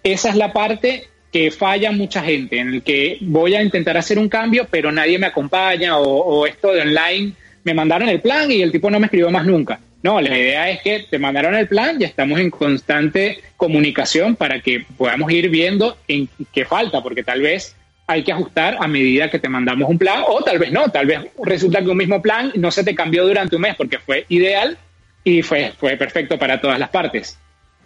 [0.02, 4.18] esa es la parte que falla mucha gente, en el que voy a intentar hacer
[4.18, 7.32] un cambio, pero nadie me acompaña o, o esto de online
[7.64, 9.80] me mandaron el plan y el tipo no me escribió más nunca.
[10.02, 14.60] No, la idea es que te mandaron el plan y estamos en constante comunicación para
[14.60, 17.74] que podamos ir viendo en qué falta, porque tal vez
[18.06, 21.06] hay que ajustar a medida que te mandamos un plan, o tal vez no, tal
[21.06, 24.26] vez resulta que un mismo plan no se te cambió durante un mes porque fue
[24.28, 24.76] ideal
[25.24, 27.38] y fue, fue perfecto para todas las partes.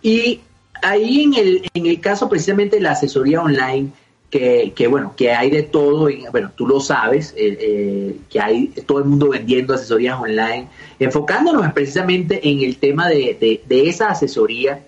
[0.02, 0.40] Y
[0.82, 3.92] ahí en el, en el caso precisamente de la asesoría online,
[4.30, 8.98] que, bueno, que hay de todo, bueno, tú lo sabes, eh, eh, que hay todo
[8.98, 14.84] el mundo vendiendo asesorías online, enfocándonos precisamente en el tema de, esa asesoría,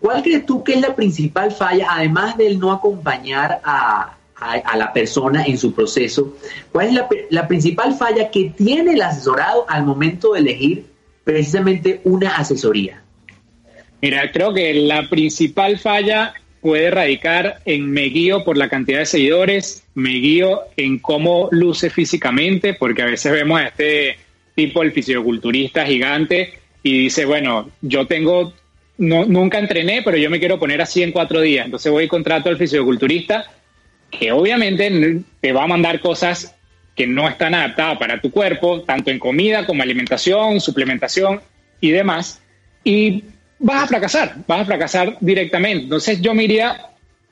[0.00, 4.16] ¿cuál crees tú que es la principal falla, además del no acompañar a,
[4.74, 6.34] la persona en su proceso?
[6.72, 10.86] ¿Cuál es la, la principal falla que tiene el asesorado al momento de elegir
[11.24, 13.02] precisamente una asesoría?
[14.00, 19.06] Mira, creo que la principal falla puede radicar en me guío por la cantidad de
[19.06, 24.16] seguidores, me guío en cómo luce físicamente, porque a veces vemos a este
[24.54, 28.54] tipo, el fisioculturista gigante, y dice, bueno, yo tengo,
[28.96, 31.64] no, nunca entrené, pero yo me quiero poner así en cuatro días.
[31.64, 33.44] Entonces voy y contrato al fisioculturista,
[34.10, 36.54] que obviamente te va a mandar cosas
[36.94, 41.40] que no están adaptadas para tu cuerpo, tanto en comida como alimentación, suplementación
[41.80, 42.40] y demás.
[42.84, 43.24] Y
[43.62, 45.84] vas a fracasar, vas a fracasar directamente.
[45.84, 46.76] Entonces yo me iría,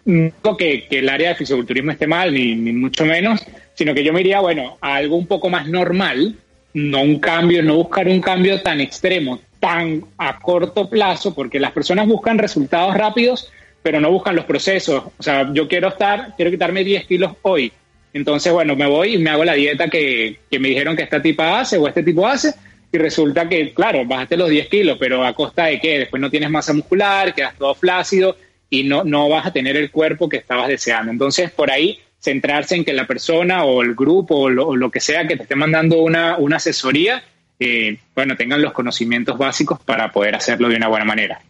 [0.04, 3.40] no que, que el área de fisiculturismo esté mal, ni, mucho menos,
[3.74, 6.36] sino que yo me iría, bueno, a algo un poco más normal,
[6.72, 11.72] no un cambio, no buscar un cambio tan extremo, tan a corto plazo, porque las
[11.72, 13.50] personas buscan resultados rápidos,
[13.82, 15.04] pero no buscan los procesos.
[15.18, 17.72] O sea, yo quiero estar, quiero quitarme 10 kilos hoy.
[18.12, 21.22] Entonces, bueno, me voy y me hago la dieta que, que me dijeron que esta
[21.22, 22.54] tipa hace o este tipo hace,
[22.92, 26.30] y resulta que, claro, bajaste los 10 kilos, pero a costa de que después no
[26.30, 28.36] tienes masa muscular, quedas todo flácido
[28.68, 31.12] y no, no vas a tener el cuerpo que estabas deseando.
[31.12, 35.26] Entonces, por ahí, centrarse en que la persona o el grupo o lo, que sea
[35.26, 37.22] que te esté mandando una, una asesoría,
[37.58, 41.40] eh, bueno, tengan los conocimientos básicos para poder hacerlo de una buena manera.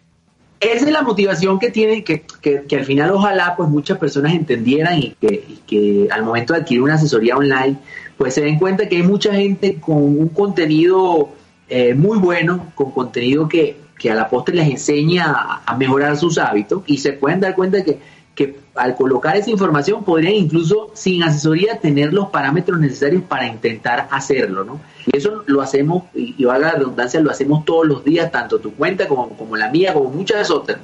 [0.60, 4.34] Esa es la motivación que tiene, que, que, que al final ojalá pues muchas personas
[4.34, 7.78] entendieran y que, que al momento de adquirir una asesoría online
[8.18, 11.30] pues se den cuenta que hay mucha gente con un contenido
[11.70, 13.76] eh, muy bueno, con contenido que,
[14.10, 17.98] a la postre les enseña a, mejorar sus hábitos y se pueden dar cuenta que,
[18.40, 24.08] que al colocar esa información podrían incluso sin asesoría tener los parámetros necesarios para intentar
[24.10, 24.80] hacerlo, ¿no?
[25.04, 28.72] Y eso lo hacemos, y, valga la redundancia, lo hacemos todos los días, tanto tu
[28.72, 30.78] cuenta como, como la mía, como muchas otras.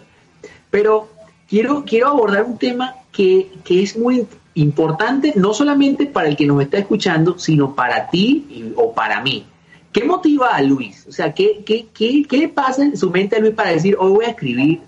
[0.71, 1.09] Pero
[1.49, 6.47] quiero, quiero abordar un tema que, que es muy importante no solamente para el que
[6.47, 9.47] nos está escuchando, sino para ti o para mí.
[9.93, 11.07] ¿Qué motiva a Luis?
[11.09, 13.97] O sea, ¿qué, qué, qué, qué le pasa en su mente a Luis para decir,
[13.99, 14.81] hoy voy a escribir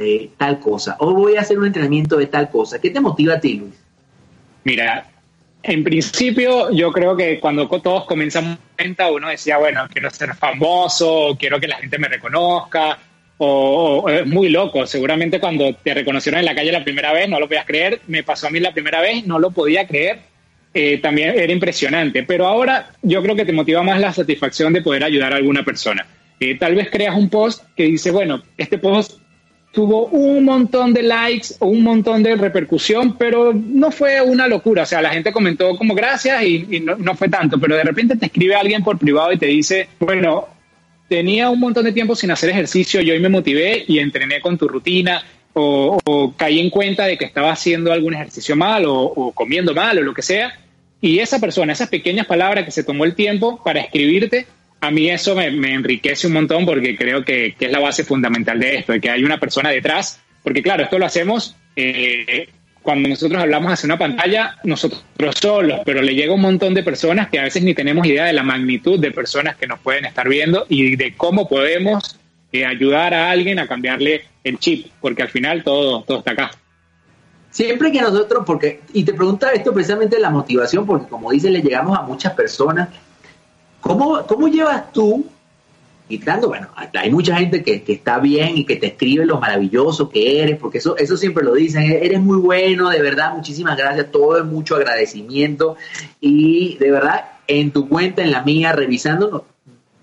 [0.00, 2.80] de tal cosa, hoy voy a hacer un entrenamiento de tal cosa?
[2.80, 3.74] ¿Qué te motiva a ti, Luis?
[4.64, 5.08] Mira,
[5.62, 11.36] en principio yo creo que cuando todos comenzamos cuenta uno decía, bueno, quiero ser famoso,
[11.38, 12.98] quiero que la gente me reconozca,
[13.38, 14.86] o, es muy loco.
[14.86, 18.00] Seguramente cuando te reconocieron en la calle la primera vez no lo podías creer.
[18.06, 20.20] Me pasó a mí la primera vez, no lo podía creer.
[20.72, 22.22] Eh, también era impresionante.
[22.22, 25.64] Pero ahora yo creo que te motiva más la satisfacción de poder ayudar a alguna
[25.64, 26.06] persona.
[26.38, 29.20] Eh, tal vez creas un post que dice, bueno, este post
[29.76, 34.84] tuvo un montón de likes o un montón de repercusión, pero no fue una locura.
[34.84, 38.24] O sea, la gente comentó como gracias y, no, fue tanto, pero de repente te
[38.24, 40.48] escribe alguien por privado y te dice, bueno,
[41.10, 44.56] tenía un montón de tiempo sin hacer ejercicio y hoy me motivé y entrené con
[44.56, 49.74] tu rutina o, caí en cuenta de que estaba haciendo algún ejercicio mal o, comiendo
[49.74, 50.58] mal o lo que sea.
[51.02, 54.46] Y esa persona, esas pequeñas palabras que se tomó el tiempo para escribirte,
[54.86, 58.76] a mí eso me, enriquece un montón porque creo que, es la base fundamental de
[58.76, 60.20] esto, de que hay una persona detrás.
[60.42, 62.48] Porque claro, esto lo hacemos eh,
[62.82, 65.02] cuando nosotros hablamos hacia una pantalla, nosotros
[65.40, 68.32] solos, pero le llega un montón de personas que a veces ni tenemos idea de
[68.32, 72.16] la magnitud de personas que nos pueden estar viendo y de cómo podemos
[72.52, 76.50] eh, ayudar a alguien a cambiarle el chip, porque al final todo, todo está acá.
[77.50, 81.62] Siempre que nosotros, porque, y te pregunta esto precisamente la motivación, porque como dice, le
[81.62, 82.90] llegamos a muchas personas.
[83.86, 85.24] ¿Cómo, cómo llevas tú
[86.08, 90.08] quitando, bueno, hay mucha gente que, que, está bien y que te escribe lo maravilloso
[90.08, 94.12] que eres, porque eso, eso siempre lo dicen, eres muy bueno, de verdad, muchísimas gracias,
[94.12, 95.76] todo es mucho agradecimiento
[96.20, 99.42] y de verdad, en tu cuenta, en la mía, revisándonos,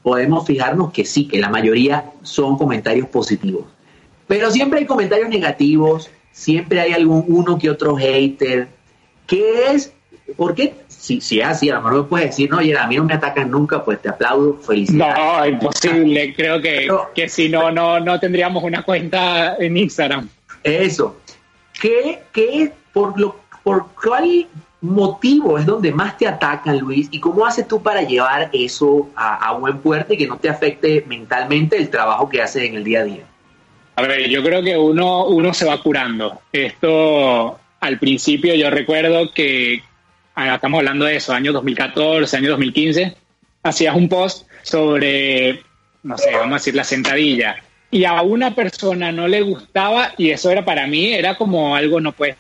[0.02, 3.66] podemos fijarnos que sí, que la mayoría son comentarios positivos.
[4.28, 8.68] Pero siempre hay comentarios negativos, siempre hay algún uno que otro hater,
[9.26, 9.94] que es,
[10.36, 12.88] ¿por qué si, si es así, a lo mejor me puedes decir, no, oye, a
[12.88, 15.18] mí no me atacan nunca, pues te aplaudo, felicidades.
[15.18, 20.30] No, imposible, creo que, que si no, no, no tendríamos una cuenta en Instagram.
[20.64, 21.18] Eso.
[21.80, 24.48] ¿Qué, qué por, lo, por cuál
[24.80, 27.10] motivo es donde más te atacan, Luis?
[27.12, 30.48] ¿Y cómo haces tú para llevar eso a, a buen puerto y que no te
[30.48, 33.24] afecte mentalmente el trabajo que haces en el día a día?
[33.98, 36.40] A ver, yo creo que uno, uno se va curando.
[36.54, 39.84] Esto, al principio yo recuerdo que
[40.36, 43.16] estamos hablando de eso, año 2014, año 2015,
[43.64, 45.62] hacías un post sobre,
[46.04, 47.58] no sé, vamos a decir la sentadilla,
[47.94, 52.02] y a una persona no le gustaba y eso era para mí, era como algo
[52.02, 52.36] no pues,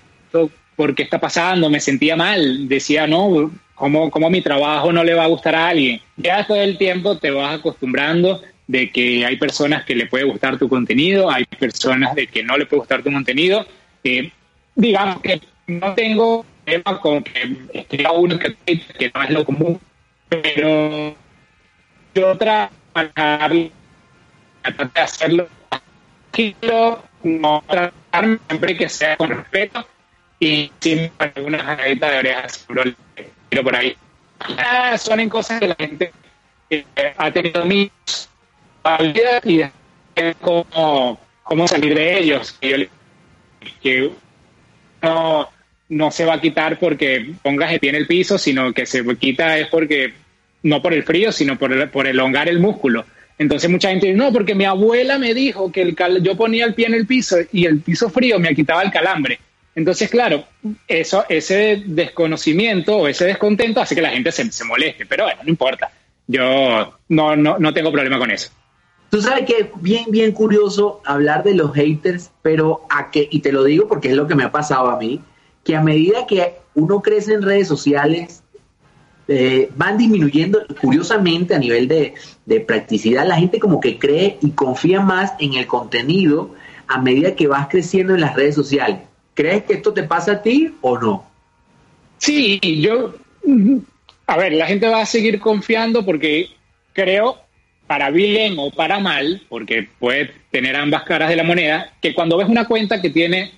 [0.76, 1.70] ¿por qué está pasando?
[1.70, 5.68] Me sentía mal, decía, no, ¿cómo, ¿cómo mi trabajo no le va a gustar a
[5.68, 6.02] alguien?
[6.18, 10.58] Ya todo el tiempo te vas acostumbrando de que hay personas que le puede gustar
[10.58, 13.68] tu contenido, hay personas de que no le puede gustar tu contenido.
[14.04, 14.32] Eh,
[14.76, 19.80] digamos que no tengo tema con que escriba uno que, que no es lo común,
[20.30, 21.16] pero
[22.16, 22.72] yo trato
[23.14, 23.72] de
[24.96, 29.88] hacerlo tranquilo, no tratarme siempre que sea con respeto
[30.40, 32.68] y sin algunas jaladitas de orejas
[33.50, 33.96] pero por ahí.
[34.98, 36.12] son en cosas que la gente
[36.70, 36.86] eh,
[37.18, 37.92] ha tenido mi
[39.14, 42.52] vida y cómo, cómo salir de ellos.
[42.54, 42.90] Que,
[43.82, 44.12] que
[45.90, 49.04] no, se va a quitar porque pongas el pie en el piso, sino que se
[49.18, 50.14] quita es porque,
[50.64, 53.06] no por el frío, sino por, el, por el músculo.
[53.38, 56.74] Entonces mucha gente dice, no, porque mi abuela me dijo que el yo ponía el
[56.74, 59.40] pie en el piso y el piso frío me quitaba el calambre.
[59.76, 60.46] Entonces, claro,
[60.88, 65.42] eso, ese desconocimiento o ese descontento hace que la gente se, se moleste, pero bueno,
[65.44, 65.92] no importa.
[66.28, 68.52] Yo no, no, no tengo problema con eso.
[69.10, 73.40] Tú sabes que es bien, bien curioso hablar de los haters, pero a que, y
[73.40, 75.22] te lo digo porque es lo que me ha pasado a mí,
[75.64, 78.44] que a medida que uno crece en redes sociales,
[79.28, 82.14] eh, van disminuyendo, curiosamente, a nivel de,
[82.68, 86.54] practicidad, la gente como que cree y confía más en el contenido
[86.88, 88.98] a medida que vas creciendo en las redes sociales.
[89.34, 91.26] ¿Crees que esto te pasa a ti o no?
[92.18, 93.16] Sí, yo,
[94.28, 96.50] a ver, la gente va a seguir confiando porque
[96.92, 97.38] creo,
[97.88, 102.38] para bien o para mal, porque puede tener ambas caras de la moneda, que cuando
[102.38, 103.54] ves una cuenta que tiene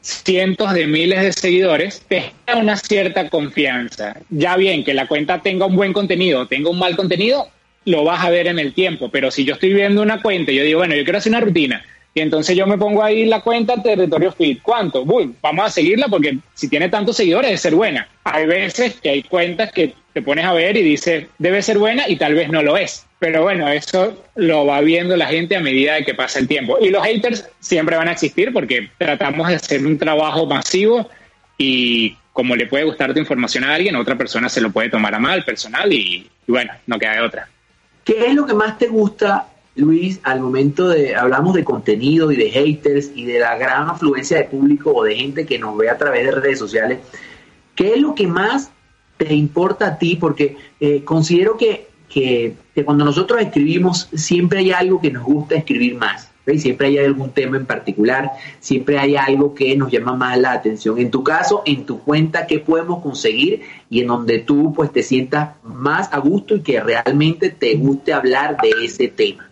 [0.00, 4.16] cientos de miles de seguidores, te da una cierta confianza.
[4.30, 7.48] Ya bien, que la cuenta tenga un buen contenido, tenga un mal contenido,
[7.84, 9.10] lo vas a ver en el tiempo.
[9.10, 11.40] Pero si yo estoy viendo una cuenta y yo digo, bueno, yo quiero hacer una
[11.40, 14.60] rutina, y entonces yo me pongo ahí la cuenta Territorio Fit.
[14.62, 15.02] ¿Cuánto?
[15.02, 18.08] Uy, vamos a seguirla porque si tiene tantos seguidores debe ser buena.
[18.24, 22.08] Hay veces que hay cuentas que te pones a ver y dices, debe ser buena
[22.08, 23.06] y tal vez no lo es.
[23.20, 26.78] Pero bueno, eso lo va viendo la gente a medida de que pasa el tiempo.
[26.80, 31.06] Y los haters siempre van a existir porque tratamos de hacer un trabajo masivo
[31.58, 35.14] y como le puede gustar tu información a alguien, otra persona se lo puede tomar
[35.14, 37.48] a mal, personal, y, bueno, no queda de otra.
[38.04, 42.36] ¿Qué es lo que más te gusta, Luis, al momento de, hablamos de contenido y
[42.36, 45.90] de haters y de la gran afluencia de público o de gente que nos ve
[45.90, 47.00] a través de redes sociales?
[47.74, 48.70] ¿Qué es lo que más
[49.18, 50.16] te importa a ti?
[50.16, 55.94] Porque eh, considero que que, cuando nosotros escribimos siempre hay algo que nos gusta escribir
[55.94, 56.26] más.
[56.56, 60.98] Siempre hay algún tema en particular, siempre hay algo que nos llama más la atención.
[60.98, 63.60] En tu caso, en tu cuenta, ¿qué podemos conseguir?
[63.88, 68.12] Y en donde tú pues te sientas más a gusto y que realmente te guste
[68.12, 69.48] hablar de ese tema.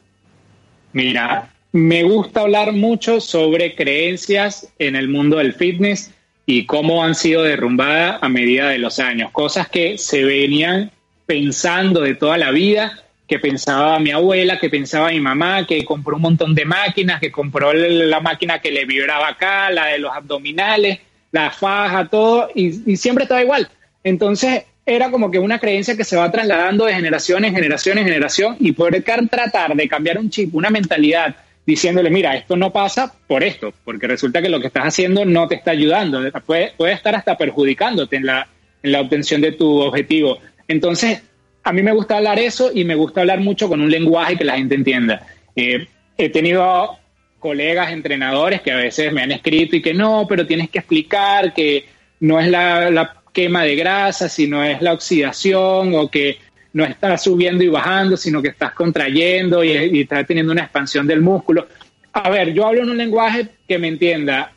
[0.92, 6.12] Mira, me gusta hablar mucho sobre creencias en el mundo del fitness
[6.46, 9.30] y cómo han sido derrumbadas a medida de los años.
[9.30, 10.90] Cosas que se venían
[11.28, 16.16] pensando de toda la vida, que pensaba mi abuela, que pensaba mi mamá, que compró
[16.16, 20.10] un montón de máquinas, que compró la máquina que le vibraba acá, la de los
[20.10, 23.68] abdominales, la faja, todo, y, siempre estaba igual.
[24.02, 28.04] Entonces era como que una creencia que se va trasladando de generación en generación en
[28.04, 31.36] generación y poder tratar de cambiar un chip, una mentalidad,
[31.66, 35.46] diciéndole, mira, esto no pasa por esto, porque resulta que lo que estás haciendo no
[35.46, 38.48] te está ayudando, puede, puede estar hasta perjudicándote en la,
[38.82, 40.38] en la obtención de tu objetivo.
[40.68, 41.22] Entonces,
[41.64, 44.44] a mí me gusta hablar eso y me gusta hablar mucho con un lenguaje que
[44.44, 45.26] la gente entienda.
[45.56, 46.98] Eh, he tenido
[47.38, 51.54] colegas entrenadores que a veces me han escrito y que no, pero tienes que explicar
[51.54, 51.86] que
[52.20, 56.38] no es la, quema de grasa, sino es la oxidación o que
[56.72, 61.06] no estás subiendo y bajando, sino que estás contrayendo y, y estás teniendo una expansión
[61.06, 61.68] del músculo.
[62.14, 64.52] A ver, yo hablo en un lenguaje que me entienda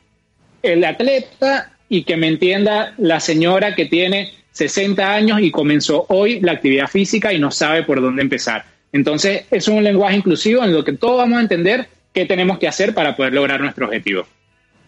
[0.63, 6.39] el atleta y que me entienda la señora que tiene 60 años y comenzó hoy
[6.41, 8.65] la actividad física y no sabe por dónde empezar.
[8.91, 12.67] Entonces, es un lenguaje inclusivo en lo que todos vamos a entender qué tenemos que
[12.67, 14.25] hacer para poder lograr nuestro objetivo.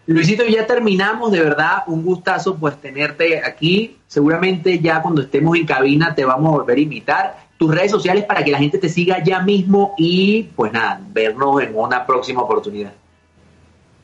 [0.06, 3.96] Luisito, ya terminamos, de verdad, un gustazo pues tenerte aquí.
[4.06, 7.36] Seguramente ya cuando estemos en cabina te vamos a volver a invitar.
[7.56, 11.62] Tus redes sociales para que la gente te siga ya mismo y pues nada, vernos
[11.62, 12.92] en una próxima oportunidad.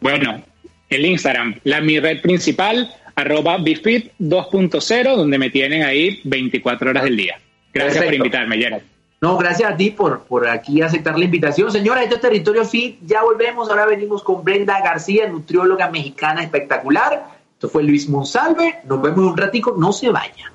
[0.00, 0.42] Bueno,
[0.88, 2.90] el Instagram, la mi red principal,
[3.20, 7.40] arroba Bifit 2.0, donde me tienen ahí 24 horas del día.
[7.72, 8.82] Gracias por invitarme, Gerard.
[9.20, 11.70] No, gracias a ti por, por aquí aceptar la invitación.
[11.70, 12.98] Señora, esto es Territorio Fit.
[13.04, 13.68] Ya volvemos.
[13.68, 17.26] Ahora venimos con Brenda García, nutrióloga mexicana espectacular.
[17.52, 18.80] Esto fue Luis Monsalve.
[18.84, 19.74] Nos vemos un ratico.
[19.76, 20.52] No se vayan.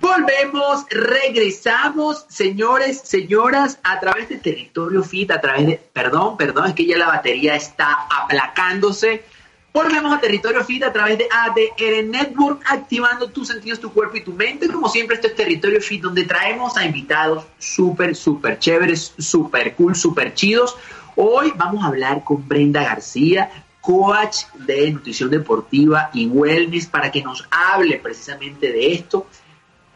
[0.00, 5.80] Volvemos, regresamos, señores, señoras, a través de Territorio Fit, a través de...
[5.92, 9.24] Perdón, perdón, es que ya la batería está aplacándose.
[9.72, 14.24] Volvemos a Territorio Fit a través de ADR Network, activando tus sentidos, tu cuerpo y
[14.24, 14.68] tu mente.
[14.68, 19.94] Como siempre, esto es Territorio Fit, donde traemos a invitados súper, súper chéveres, súper cool,
[19.94, 20.76] súper chidos.
[21.14, 27.22] Hoy vamos a hablar con Brenda García, coach de nutrición deportiva y wellness, para que
[27.22, 29.28] nos hable precisamente de esto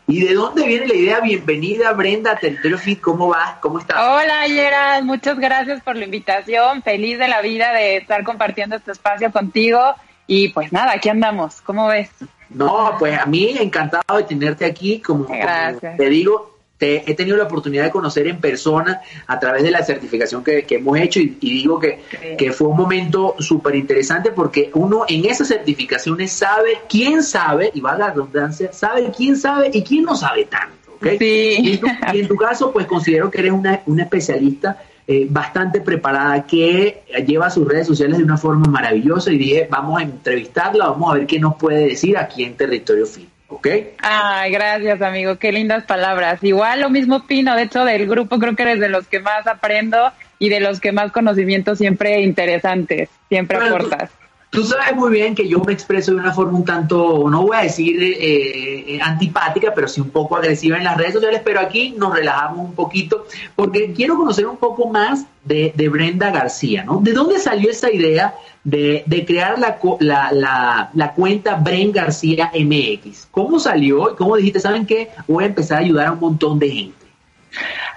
[0.06, 1.20] ¿Y de dónde viene la idea?
[1.20, 3.56] Bienvenida Brenda a Territorio Fit, ¿cómo vas?
[3.60, 3.96] ¿Cómo estás?
[3.98, 8.92] Hola Gerard, muchas gracias por la invitación, feliz de la vida de estar compartiendo este
[8.92, 9.80] espacio contigo
[10.26, 12.10] y pues nada, aquí andamos, ¿cómo ves?
[12.50, 16.53] No, pues a mí encantado de tenerte aquí, como, como te digo,
[16.84, 20.66] te he tenido la oportunidad de conocer en persona a través de la certificación que,
[20.68, 22.00] hemos hecho y, digo que,
[22.36, 27.80] que, fue un momento súper interesante porque uno en esas certificaciones sabe quién sabe, y
[27.80, 30.74] va la redundancia, sabe quién sabe y quién no sabe tanto.
[31.20, 31.80] Y,
[32.12, 37.48] en tu, caso, pues considero que eres una, una especialista eh, bastante preparada que lleva
[37.48, 41.26] sus redes sociales de una forma maravillosa y dije, vamos a entrevistarla, vamos a ver
[41.26, 43.33] qué nos puede decir aquí en Territorio Fit.
[43.54, 43.68] ¿Ok?
[43.98, 46.42] Ay, gracias, amigo, qué lindas palabras.
[46.42, 49.46] Igual lo mismo Pino, de hecho, del grupo creo que eres de los que más
[49.46, 54.10] aprendo y de los que más conocimientos siempre interesantes, siempre aportas.
[54.54, 57.56] Tú sabes muy bien que yo me expreso de una forma un tanto, no voy
[57.56, 61.58] a decir eh, eh, antipática, pero sí un poco agresiva en las redes sociales, pero
[61.58, 63.26] aquí nos relajamos un poquito
[63.56, 67.00] porque quiero conocer un poco más de, Brenda García, ¿no?
[67.00, 68.34] ¿De dónde salió esa idea
[68.64, 73.28] de, crear la, la, la, cuenta Bren García MX?
[73.30, 75.10] ¿Cómo salió y cómo dijiste, saben qué?
[75.28, 77.04] Voy a empezar a ayudar a un montón de gente.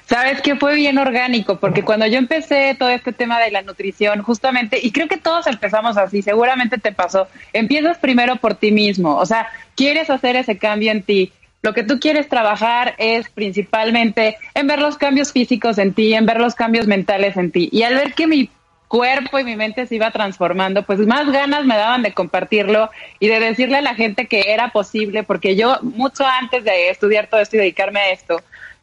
[0.05, 4.21] Sabes que fue bien orgánico, porque cuando yo empecé todo este tema de la nutrición,
[4.21, 9.17] justamente, y creo que todos empezamos así, seguramente te pasó, empiezas primero por ti mismo,
[9.17, 11.33] o sea, quieres hacer ese cambio en ti.
[11.61, 16.25] Lo que tú quieres trabajar es principalmente en ver los cambios físicos en ti, en
[16.25, 17.67] ver los cambios mentales en ti.
[17.73, 18.49] Y al ver que mi
[18.87, 23.27] cuerpo y mi mente se iba transformando, pues más ganas me daban de compartirlo y
[23.27, 27.41] de decirle a la gente que era posible, porque yo mucho antes de estudiar todo
[27.41, 28.41] esto y dedicarme a esto,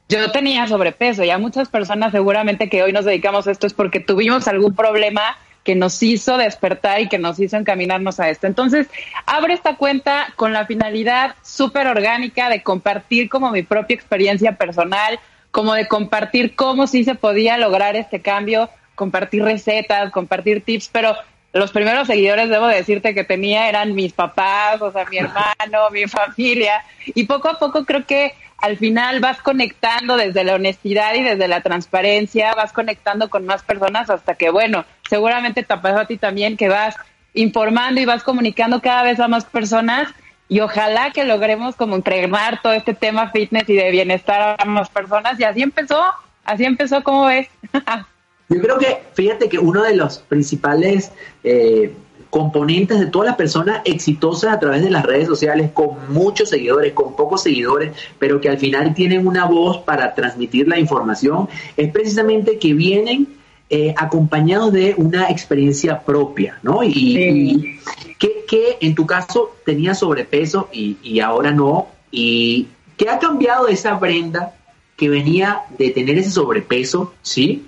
[0.09, 3.73] yo tenía sobrepeso y a muchas personas seguramente que hoy nos dedicamos a esto es
[3.73, 8.47] porque tuvimos algún problema que nos hizo despertar y que nos hizo encaminarnos a esto.
[8.47, 8.87] Entonces,
[9.25, 15.19] abro esta cuenta con la finalidad súper orgánica de compartir como mi propia experiencia personal,
[15.51, 21.14] como de compartir cómo sí se podía lograr este cambio, compartir recetas, compartir tips, pero
[21.53, 26.07] los primeros seguidores, debo decirte que tenía, eran mis papás, o sea, mi hermano, mi
[26.07, 31.22] familia, y poco a poco creo que al final vas conectando desde la honestidad y
[31.22, 36.07] desde la transparencia, vas conectando con más personas hasta que, bueno, seguramente te pasado a
[36.07, 36.97] ti también que vas
[37.34, 40.09] informando y vas comunicando cada vez a más personas
[40.49, 44.88] y ojalá que logremos como entregar todo este tema fitness y de bienestar a más
[44.88, 46.03] personas y así empezó,
[46.45, 47.49] así empezó, ¿cómo ves?
[48.55, 51.11] Yo creo que, fíjate que uno de los principales
[51.43, 51.93] eh,
[52.31, 56.93] componentes de todas las personas exitosas a través de las redes sociales, con muchos seguidores,
[56.93, 61.91] con pocos seguidores, pero que al final tienen una voz para transmitir la información, es
[61.93, 63.29] precisamente que vienen
[63.71, 66.83] eh, acompañados de una experiencia propia, ¿no?
[66.85, 67.79] Y,
[68.19, 71.89] que, en tu caso tenía sobrepeso y, y ahora no.
[72.11, 74.55] ¿Y qué ha cambiado de esa Brenda
[74.97, 77.65] que venía de tener ese sobrepeso, ¿sí?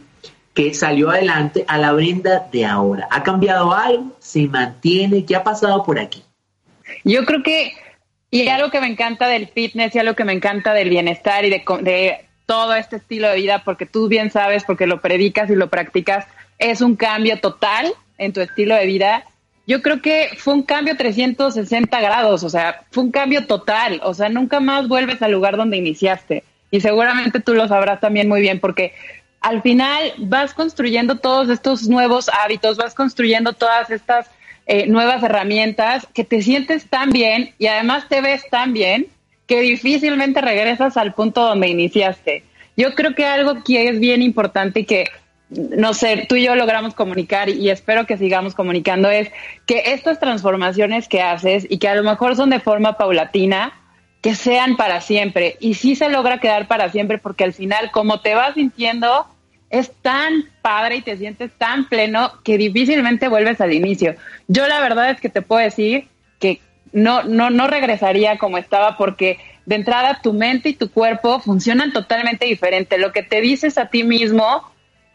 [0.56, 3.06] Que salió adelante a la Brenda de ahora?
[3.10, 4.16] ¿Ha cambiado algo?
[4.18, 5.26] ¿Se mantiene?
[5.26, 6.24] ¿Qué ha pasado por aquí?
[7.04, 7.72] Yo creo que,
[8.30, 11.50] y algo que me encanta del fitness y algo que me encanta del bienestar y
[11.50, 15.54] de, de todo este estilo de vida, porque tú bien sabes, porque lo predicas y
[15.54, 16.26] lo practicas,
[16.58, 19.24] es un cambio total en tu estilo de vida.
[19.66, 24.14] Yo creo que fue un cambio 360 grados, o sea, fue un cambio total, o
[24.14, 26.44] sea, nunca más vuelves al lugar donde iniciaste.
[26.70, 28.94] y seguramente tú lo sabrás también muy bien porque
[29.40, 34.28] al final vas construyendo todos estos nuevos hábitos, vas construyendo todas estas
[34.66, 39.06] eh, nuevas herramientas que te sientes tan bien y además te ves tan bien
[39.46, 42.42] que difícilmente regresas al punto donde iniciaste.
[42.76, 45.04] Yo creo que algo que es bien importante y que,
[45.48, 49.30] no sé, tú y yo logramos comunicar y espero que sigamos comunicando es
[49.66, 53.72] que estas transformaciones que haces y que a lo mejor son de forma paulatina,
[54.20, 55.56] que sean para siempre.
[55.60, 59.26] Y sí se logra quedar para siempre porque al final, como te vas sintiendo,
[59.70, 64.14] es tan padre y te sientes tan pleno que difícilmente vuelves al inicio.
[64.48, 66.08] Yo la verdad es que te puedo decir
[66.38, 66.60] que
[66.92, 71.92] no, no, no regresaría como estaba porque de entrada tu mente y tu cuerpo funcionan
[71.92, 72.98] totalmente diferente.
[72.98, 74.62] Lo que te dices a ti mismo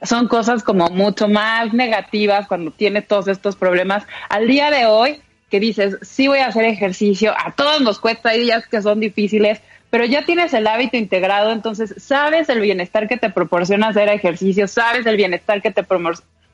[0.04, 4.04] son cosas como mucho más negativas cuando tienes todos estos problemas.
[4.30, 5.22] Al día de hoy,
[5.52, 9.02] que dices, sí voy a hacer ejercicio, a todos nos cuesta, hay días que son
[9.02, 14.08] difíciles, pero ya tienes el hábito integrado, entonces sabes el bienestar que te proporciona hacer
[14.08, 15.84] ejercicio, sabes el bienestar que te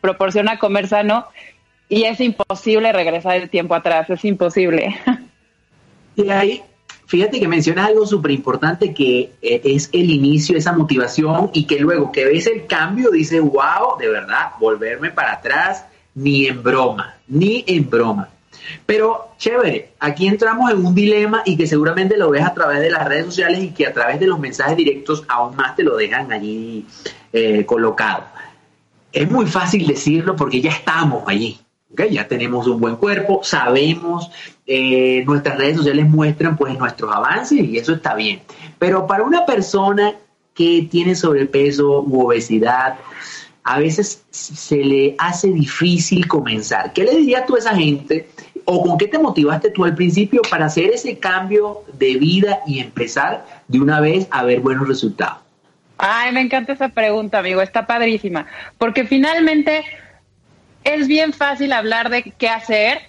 [0.01, 1.27] proporciona comer sano
[1.87, 4.97] y es imposible regresar el tiempo atrás, es imposible.
[6.19, 6.63] Y ahí,
[7.05, 11.77] fíjate que mencionas algo súper importante que eh, es el inicio, esa motivación y que
[11.77, 15.85] luego que ves el cambio dices, wow, de verdad, volverme para atrás,
[16.15, 18.29] ni en broma, ni en broma.
[18.85, 22.89] Pero chévere, aquí entramos en un dilema y que seguramente lo ves a través de
[22.89, 25.95] las redes sociales y que a través de los mensajes directos aún más te lo
[25.95, 26.85] dejan allí
[27.33, 28.25] eh, colocado.
[29.11, 31.59] Es muy fácil decirlo porque ya estamos allí.
[32.11, 34.29] Ya tenemos un buen cuerpo, sabemos,
[34.67, 38.41] eh, nuestras redes sociales muestran pues nuestros avances y eso está bien.
[38.77, 40.13] Pero para una persona
[40.53, 42.95] que tiene sobrepeso u obesidad,
[43.67, 46.93] a veces se le hace difícil comenzar.
[46.93, 48.29] ¿Qué le dirías tú a esa gente
[48.63, 52.79] o con qué te motivaste tú al principio para hacer ese cambio de vida y
[52.79, 55.39] empezar de una vez a ver buenos resultados?
[55.97, 58.45] Ay, me encanta esa pregunta, amigo, está padrísima,
[58.77, 59.83] porque finalmente
[60.85, 62.99] es bien fácil hablar de qué hacer,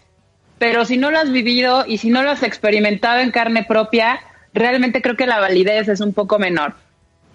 [0.58, 4.18] pero si no lo has vivido y si no lo has experimentado en carne propia,
[4.54, 6.74] realmente creo que la validez es un poco menor.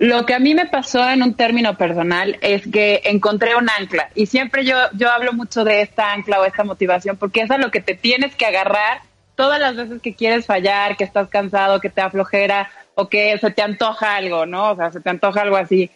[0.03, 4.09] Lo que a mí me pasó en un término personal es que encontré un ancla
[4.15, 7.57] y siempre yo, yo hablo mucho de esta ancla o esta motivación porque es a
[7.57, 8.99] lo que te tienes que agarrar
[9.35, 13.49] todas las veces que quieres fallar, que estás cansado, que te aflojera o que se
[13.51, 14.71] te antoja algo, ¿no?
[14.71, 15.89] O sea, se te antoja algo así.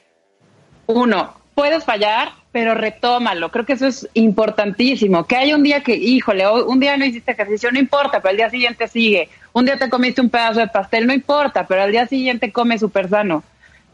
[0.85, 3.51] Uno, puedes fallar, pero retómalo.
[3.51, 5.27] Creo que eso es importantísimo.
[5.27, 8.37] Que hay un día que, híjole, un día no hiciste ejercicio, no importa, pero al
[8.37, 9.27] día siguiente sigue.
[9.51, 12.79] Un día te comiste un pedazo de pastel, no importa, pero al día siguiente come
[12.79, 13.43] súper sano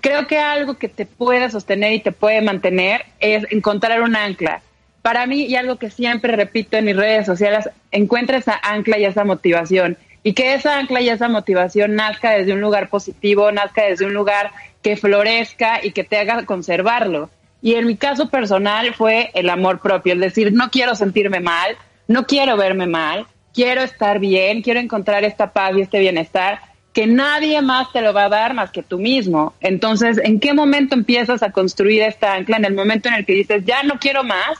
[0.04, 4.62] creo que algo que te puede sostener y te puede mantener es encontrar un ancla.
[5.02, 9.06] Para mí, y algo que siempre repito en mis redes sociales, encuentra esa ancla y
[9.06, 9.98] esa motivación.
[10.22, 14.14] Y que esa ancla y esa motivación nazca desde un lugar positivo, nazca desde un
[14.14, 14.52] lugar
[14.82, 17.30] que florezca y que te haga conservarlo.
[17.62, 21.78] Y en mi caso personal fue el amor propio, es decir, no quiero sentirme mal,
[22.10, 26.60] no quiero verme mal, quiero estar bien, quiero encontrar esta paz y este bienestar
[26.94, 29.54] que nadie más te lo va a dar más que tú mismo.
[29.60, 32.58] Entonces, ¿en qué momento empiezas a construir esta ancla?
[32.58, 34.60] En el momento en el que dices, ya no quiero más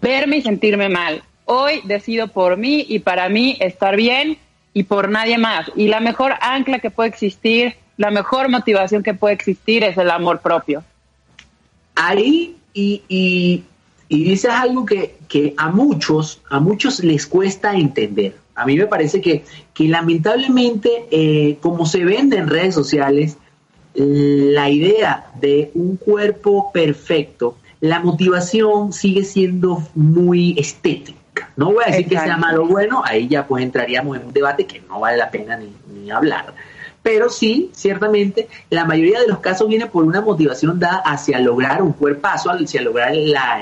[0.00, 1.22] verme y sentirme mal.
[1.46, 4.36] Hoy decido por mí y para mí estar bien
[4.74, 5.72] y por nadie más.
[5.74, 10.10] Y la mejor ancla que puede existir, la mejor motivación que puede existir es el
[10.10, 10.84] amor propio.
[11.94, 13.64] Ahí, y, y,
[14.08, 18.86] y dices algo que, que a muchos, a muchos les cuesta entender a mí me
[18.86, 19.44] parece que,
[19.74, 23.36] que lamentablemente, eh, como se vende en redes sociales,
[23.94, 31.50] la idea de un cuerpo perfecto, la motivación sigue siendo muy estética.
[31.56, 34.32] No voy a decir que sea malo o bueno, ahí ya pues entraríamos en un
[34.32, 36.54] debate que no vale la pena ni, ni hablar
[37.02, 41.82] pero sí, ciertamente, la mayoría de los casos viene por una motivación dada hacia lograr
[41.82, 43.60] un cuerpazo, hacia lograr la,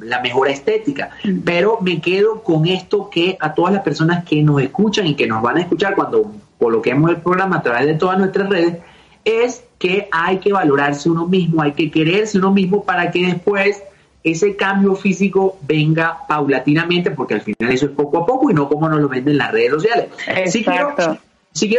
[0.00, 1.10] la mejora estética.
[1.24, 1.40] Mm.
[1.44, 5.26] Pero me quedo con esto que a todas las personas que nos escuchan y que
[5.26, 8.78] nos van a escuchar cuando coloquemos el programa a través de todas nuestras redes,
[9.24, 13.82] es que hay que valorarse uno mismo, hay que quererse uno mismo para que después
[14.22, 18.68] ese cambio físico venga paulatinamente, porque al final eso es poco a poco y no
[18.68, 20.06] como nos lo venden las redes sociales.
[20.26, 20.50] Exacto.
[20.50, 20.94] Si quiero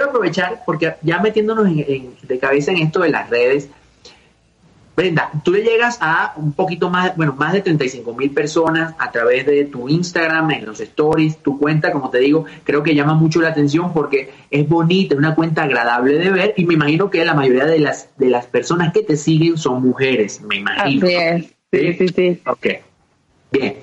[0.04, 3.70] aprovechar, porque ya metiéndonos de cabeza en esto de las redes,
[4.96, 9.10] Brenda, tú le llegas a un poquito más, bueno, más de 35 mil personas a
[9.10, 13.14] través de tu Instagram, en los stories, tu cuenta, como te digo, creo que llama
[13.14, 17.10] mucho la atención porque es bonita, es una cuenta agradable de ver y me imagino
[17.10, 21.06] que la mayoría de las, de las personas que te siguen son mujeres, me imagino.
[21.06, 22.42] Así es, sí, sí, sí.
[22.46, 22.68] Ok,
[23.52, 23.78] bien.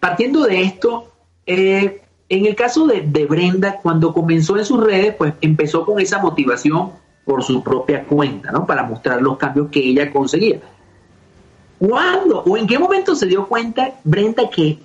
[0.00, 1.12] Partiendo de esto,
[1.46, 6.18] eh, en el caso de, Brenda, cuando comenzó en sus redes, pues empezó con esa
[6.18, 6.92] motivación
[7.24, 8.66] por su propia cuenta, ¿no?
[8.66, 10.60] Para mostrar los cambios que ella conseguía.
[11.78, 14.78] ¿Cuándo o en qué momento se dio cuenta Brenda que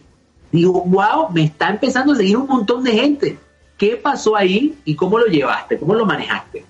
[0.52, 3.38] digo, wow, me está empezando a seguir un montón de gente?
[3.78, 5.78] ¿Qué pasó ahí y cómo lo llevaste?
[5.78, 6.66] ¿Cómo lo manejaste?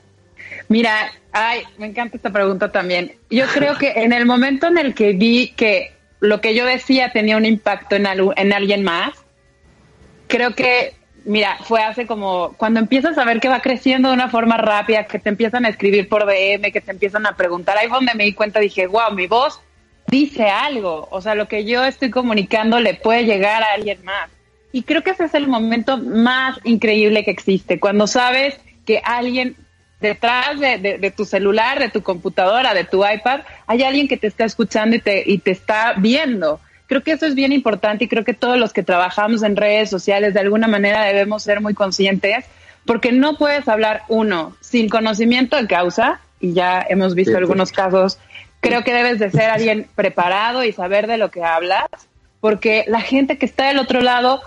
[0.67, 3.13] Mira, ay, me encanta esta pregunta también.
[3.31, 7.11] Yo creo que en el momento en el que vi que lo que yo decía
[7.11, 8.05] tenía un impacto en,
[8.35, 9.18] en alguien más,
[10.29, 10.93] creo que,
[11.25, 15.05] mira, fue hace como cuando empiezas a ver que va creciendo de una forma rápida,
[15.05, 18.13] que te empiezan a escribir por DM, que te empiezan a preguntar, ahí fue donde
[18.15, 19.59] me di cuenta, dije, wow, mi voz
[20.07, 24.29] dice algo, o sea, lo que yo estoy comunicando le puede llegar a alguien más.
[24.71, 29.55] Y creo que ese es el momento más increíble que existe, cuando sabes que alguien
[29.99, 34.45] detrás de, tu celular, de tu computadora, de tu iPad, hay alguien que te está
[34.45, 36.61] escuchando y te, y te está viendo.
[36.89, 39.89] Creo que eso es bien importante y creo que todos los que trabajamos en redes
[39.89, 42.45] sociales de alguna manera debemos ser muy conscientes
[42.85, 48.19] porque no puedes hablar uno sin conocimiento de causa y ya hemos visto algunos casos.
[48.59, 51.87] Creo que debes de ser alguien preparado y saber de lo que hablas
[52.41, 54.41] porque la gente que está del otro lado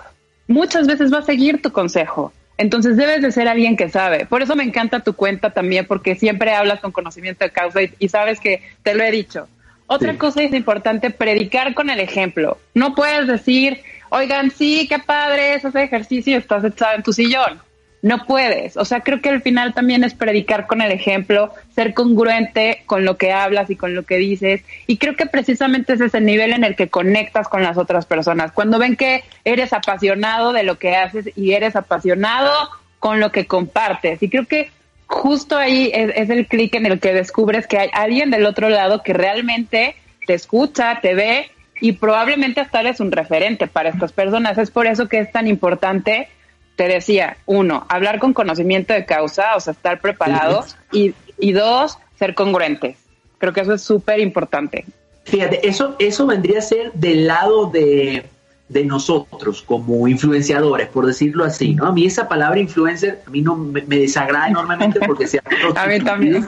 [0.47, 2.33] muchas veces va a seguir tu consejo.
[2.57, 4.25] Entonces debes de ser alguien que sabe.
[4.25, 8.09] Por eso me encanta tu cuenta también, porque siempre hablas con conocimiento de causa y,
[8.09, 9.47] sabes que te lo he dicho.
[9.93, 12.57] Otra cosa es importante, predicar con el ejemplo.
[12.73, 17.61] No puedes decir, oigan, sí, qué padre es ejercicio y estás echado en tu sillón.
[18.01, 18.75] No puedes.
[18.75, 23.05] O sea, creo que al final también es predicar con el ejemplo, ser congruente con
[23.05, 24.63] lo que hablas y con lo que dices.
[24.87, 28.07] Y creo que precisamente ese es el nivel en el que conectas con las otras
[28.07, 28.51] personas.
[28.51, 32.51] Cuando ven que eres apasionado de lo que haces y eres apasionado
[32.97, 34.23] con lo que compartes.
[34.23, 34.71] Y creo que
[35.07, 39.03] justo ahí es, el clic en el que descubres que hay alguien del otro lado
[39.03, 39.95] que realmente
[40.25, 41.51] te escucha, te ve
[41.81, 44.57] y probablemente hasta eres un referente para estas personas.
[44.57, 46.29] Es por eso que es tan importante
[46.75, 51.99] te decía, uno, hablar con conocimiento de causa, o sea, estar preparado, y, y dos,
[52.17, 52.97] ser congruentes.
[53.37, 54.85] Creo que eso es súper importante.
[55.25, 58.25] Fíjate, eso, eso vendría a ser del lado de,
[58.73, 61.85] de, nosotros como influenciadores, por decirlo así, ¿no?
[61.85, 65.39] A mí esa palabra influencer, a mí no me, desagrada enormemente porque se
[65.75, 66.47] A mí también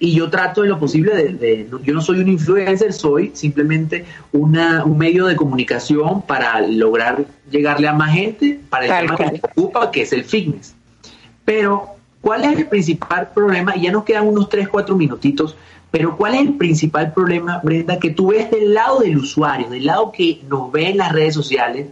[0.00, 4.84] y yo trato en lo posible de, yo no soy un influencer, soy simplemente una,
[4.84, 9.40] un medio de comunicación para lograr llegarle a más gente para el tema que me
[9.42, 10.74] ocupa, que es el fitness.
[11.44, 13.76] Pero, ¿cuál es el principal problema?
[13.76, 15.56] Y ya nos quedan unos 3, 4 minutitos,
[15.90, 19.86] pero ¿cuál es el principal problema, Brenda, que tú ves del lado del usuario, del
[19.86, 21.88] lado que nos ve en las redes sociales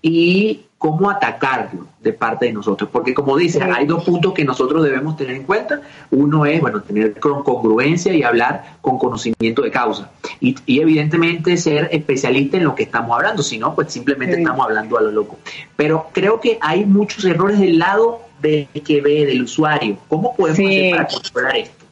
[0.00, 2.90] y cómo atacarlo de parte de nosotros.
[2.92, 5.80] Porque como dice, hay dos puntos que nosotros debemos tener en cuenta.
[6.10, 10.10] Uno es, bueno, tener congruencia y hablar con conocimiento de causa.
[10.40, 13.42] Y, evidentemente ser especialista en lo que estamos hablando.
[13.42, 15.38] Si no, pues simplemente estamos hablando a lo loco.
[15.74, 19.96] Pero creo que hay muchos errores del lado de que ve del usuario.
[20.08, 21.84] ¿Cómo podemos hacer para controlar esto?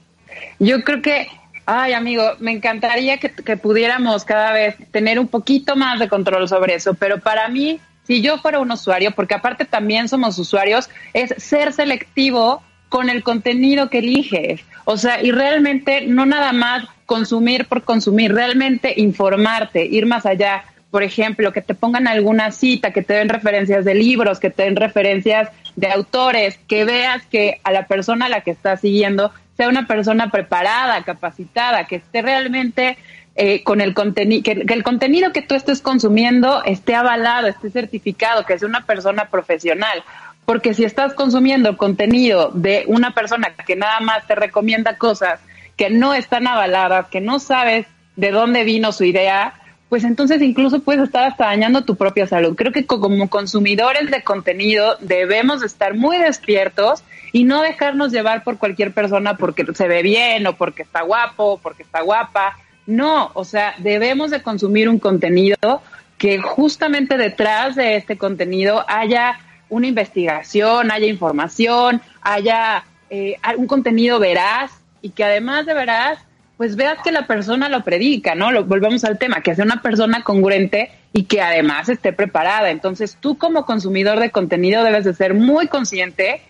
[0.59, 1.29] Yo creo que
[1.65, 6.75] Ay, amigo, me encantaría que, pudiéramos cada vez tener un poquito más de control sobre
[6.75, 11.35] eso, pero para mí si yo fuera un usuario, porque aparte también somos usuarios, es
[11.39, 14.61] ser selectivo con el contenido que eliges.
[14.85, 20.65] O sea, y realmente no nada más consumir por consumir, realmente informarte, ir más allá.
[20.91, 24.65] Por ejemplo, que te pongan alguna cita, que te den referencias de libros, que te
[24.65, 29.33] den referencias de autores, que veas que a la persona a la que estás siguiendo
[29.57, 32.99] sea una persona preparada, capacitada, que esté realmente
[33.35, 38.45] eh, con el contenido, que, el contenido que tú estés consumiendo esté avalado, esté certificado,
[38.45, 40.05] que sea una persona profesional.
[40.45, 45.41] Porque si estás consumiendo contenido de una persona que nada más te recomienda cosas
[45.77, 47.87] que no están avaladas, que no sabes
[48.17, 49.55] de dónde vino su idea,
[49.93, 52.57] pues entonces incluso puedes estar hasta dañando tu propia salud.
[52.57, 58.57] Creo que como consumidores de contenido debemos estar muy despiertos y no dejarnos llevar por
[58.57, 63.33] cualquier persona porque se ve bien o porque está guapo o porque está guapa no,
[63.35, 65.83] o sea, debemos de consumir un contenido
[66.17, 74.19] que justamente detrás de este contenido haya una investigación, haya información, haya eh, un contenido
[74.19, 74.73] veraz
[75.03, 76.19] y que además de veraz,
[76.63, 78.53] pues veas que la persona lo predica, ¿no?
[78.53, 82.71] Lo, al tema, que sea una persona congruente y que además esté preparada.
[82.71, 86.41] Entonces tú como consumidor de contenido debes de ser muy consciente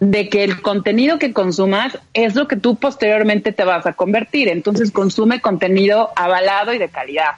[0.00, 4.48] de que el contenido que consumas es lo que tú posteriormente te vas a convertir.
[4.48, 7.30] Entonces consume contenido avalado y de calidad.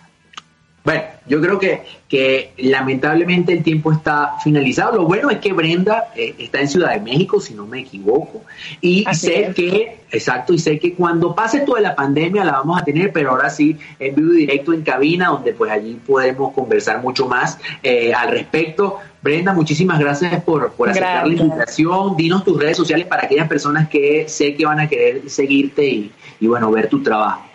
[0.86, 4.98] Bueno, yo creo que, que lamentablemente el tiempo está finalizado.
[4.98, 8.42] Lo bueno es que Brenda eh, está en Ciudad de México, si no me equivoco,
[8.80, 12.84] y sé que, exacto, y sé que cuando pase toda la pandemia la vamos a
[12.84, 17.02] tener, pero ahora sí en vivo y directo en cabina, donde pues allí podemos conversar
[17.02, 19.00] mucho más eh, al respecto.
[19.20, 22.16] Brenda, muchísimas gracias por, por aceptar la invitación.
[22.16, 26.12] Dinos tus redes sociales para aquellas personas que sé que van a querer seguirte y,
[26.38, 27.45] y bueno, ver tu trabajo.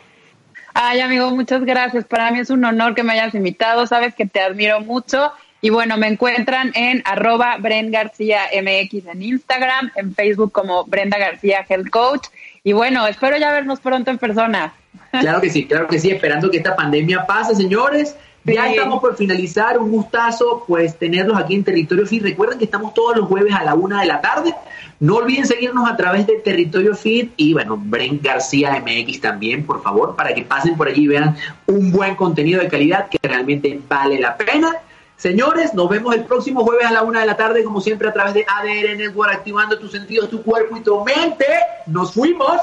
[0.74, 2.06] Ay, amigo, muchas gracias.
[2.06, 3.86] Para mí es un honor que me hayas invitado.
[3.88, 5.32] Sabes que te admiro mucho.
[5.62, 11.20] Y bueno, me encuentran en arroba Bren García MX en Instagram, en Facebook como Brenda
[11.20, 12.28] García Health Coach.
[12.64, 14.74] Y bueno, espero ya vernos pronto en persona.
[15.12, 18.16] Claro que sí, claro que sí, esperando que esta pandemia pase, señores.
[18.44, 22.24] Ya estamos por finalizar, un gustazo pues tenerlos aquí en Territorio Fit.
[22.24, 24.56] Recuerden que estamos todos los jueves a la una de la tarde.
[25.00, 29.84] No olviden seguirnos a través de Territorio Fit y bueno, Bren García MX también, por
[29.84, 31.36] favor, para que pasen por allí y vean
[31.68, 34.76] un buen contenido de calidad que realmente vale la pena.
[35.18, 38.14] Señores, nos vemos el próximo jueves a la una de la tarde, como siempre, a
[38.14, 41.46] través de ADR Network, activando tus sentidos, tu cuerpo y tu mente.
[41.86, 42.60] Nos fuimos.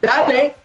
[0.00, 0.61] Dale.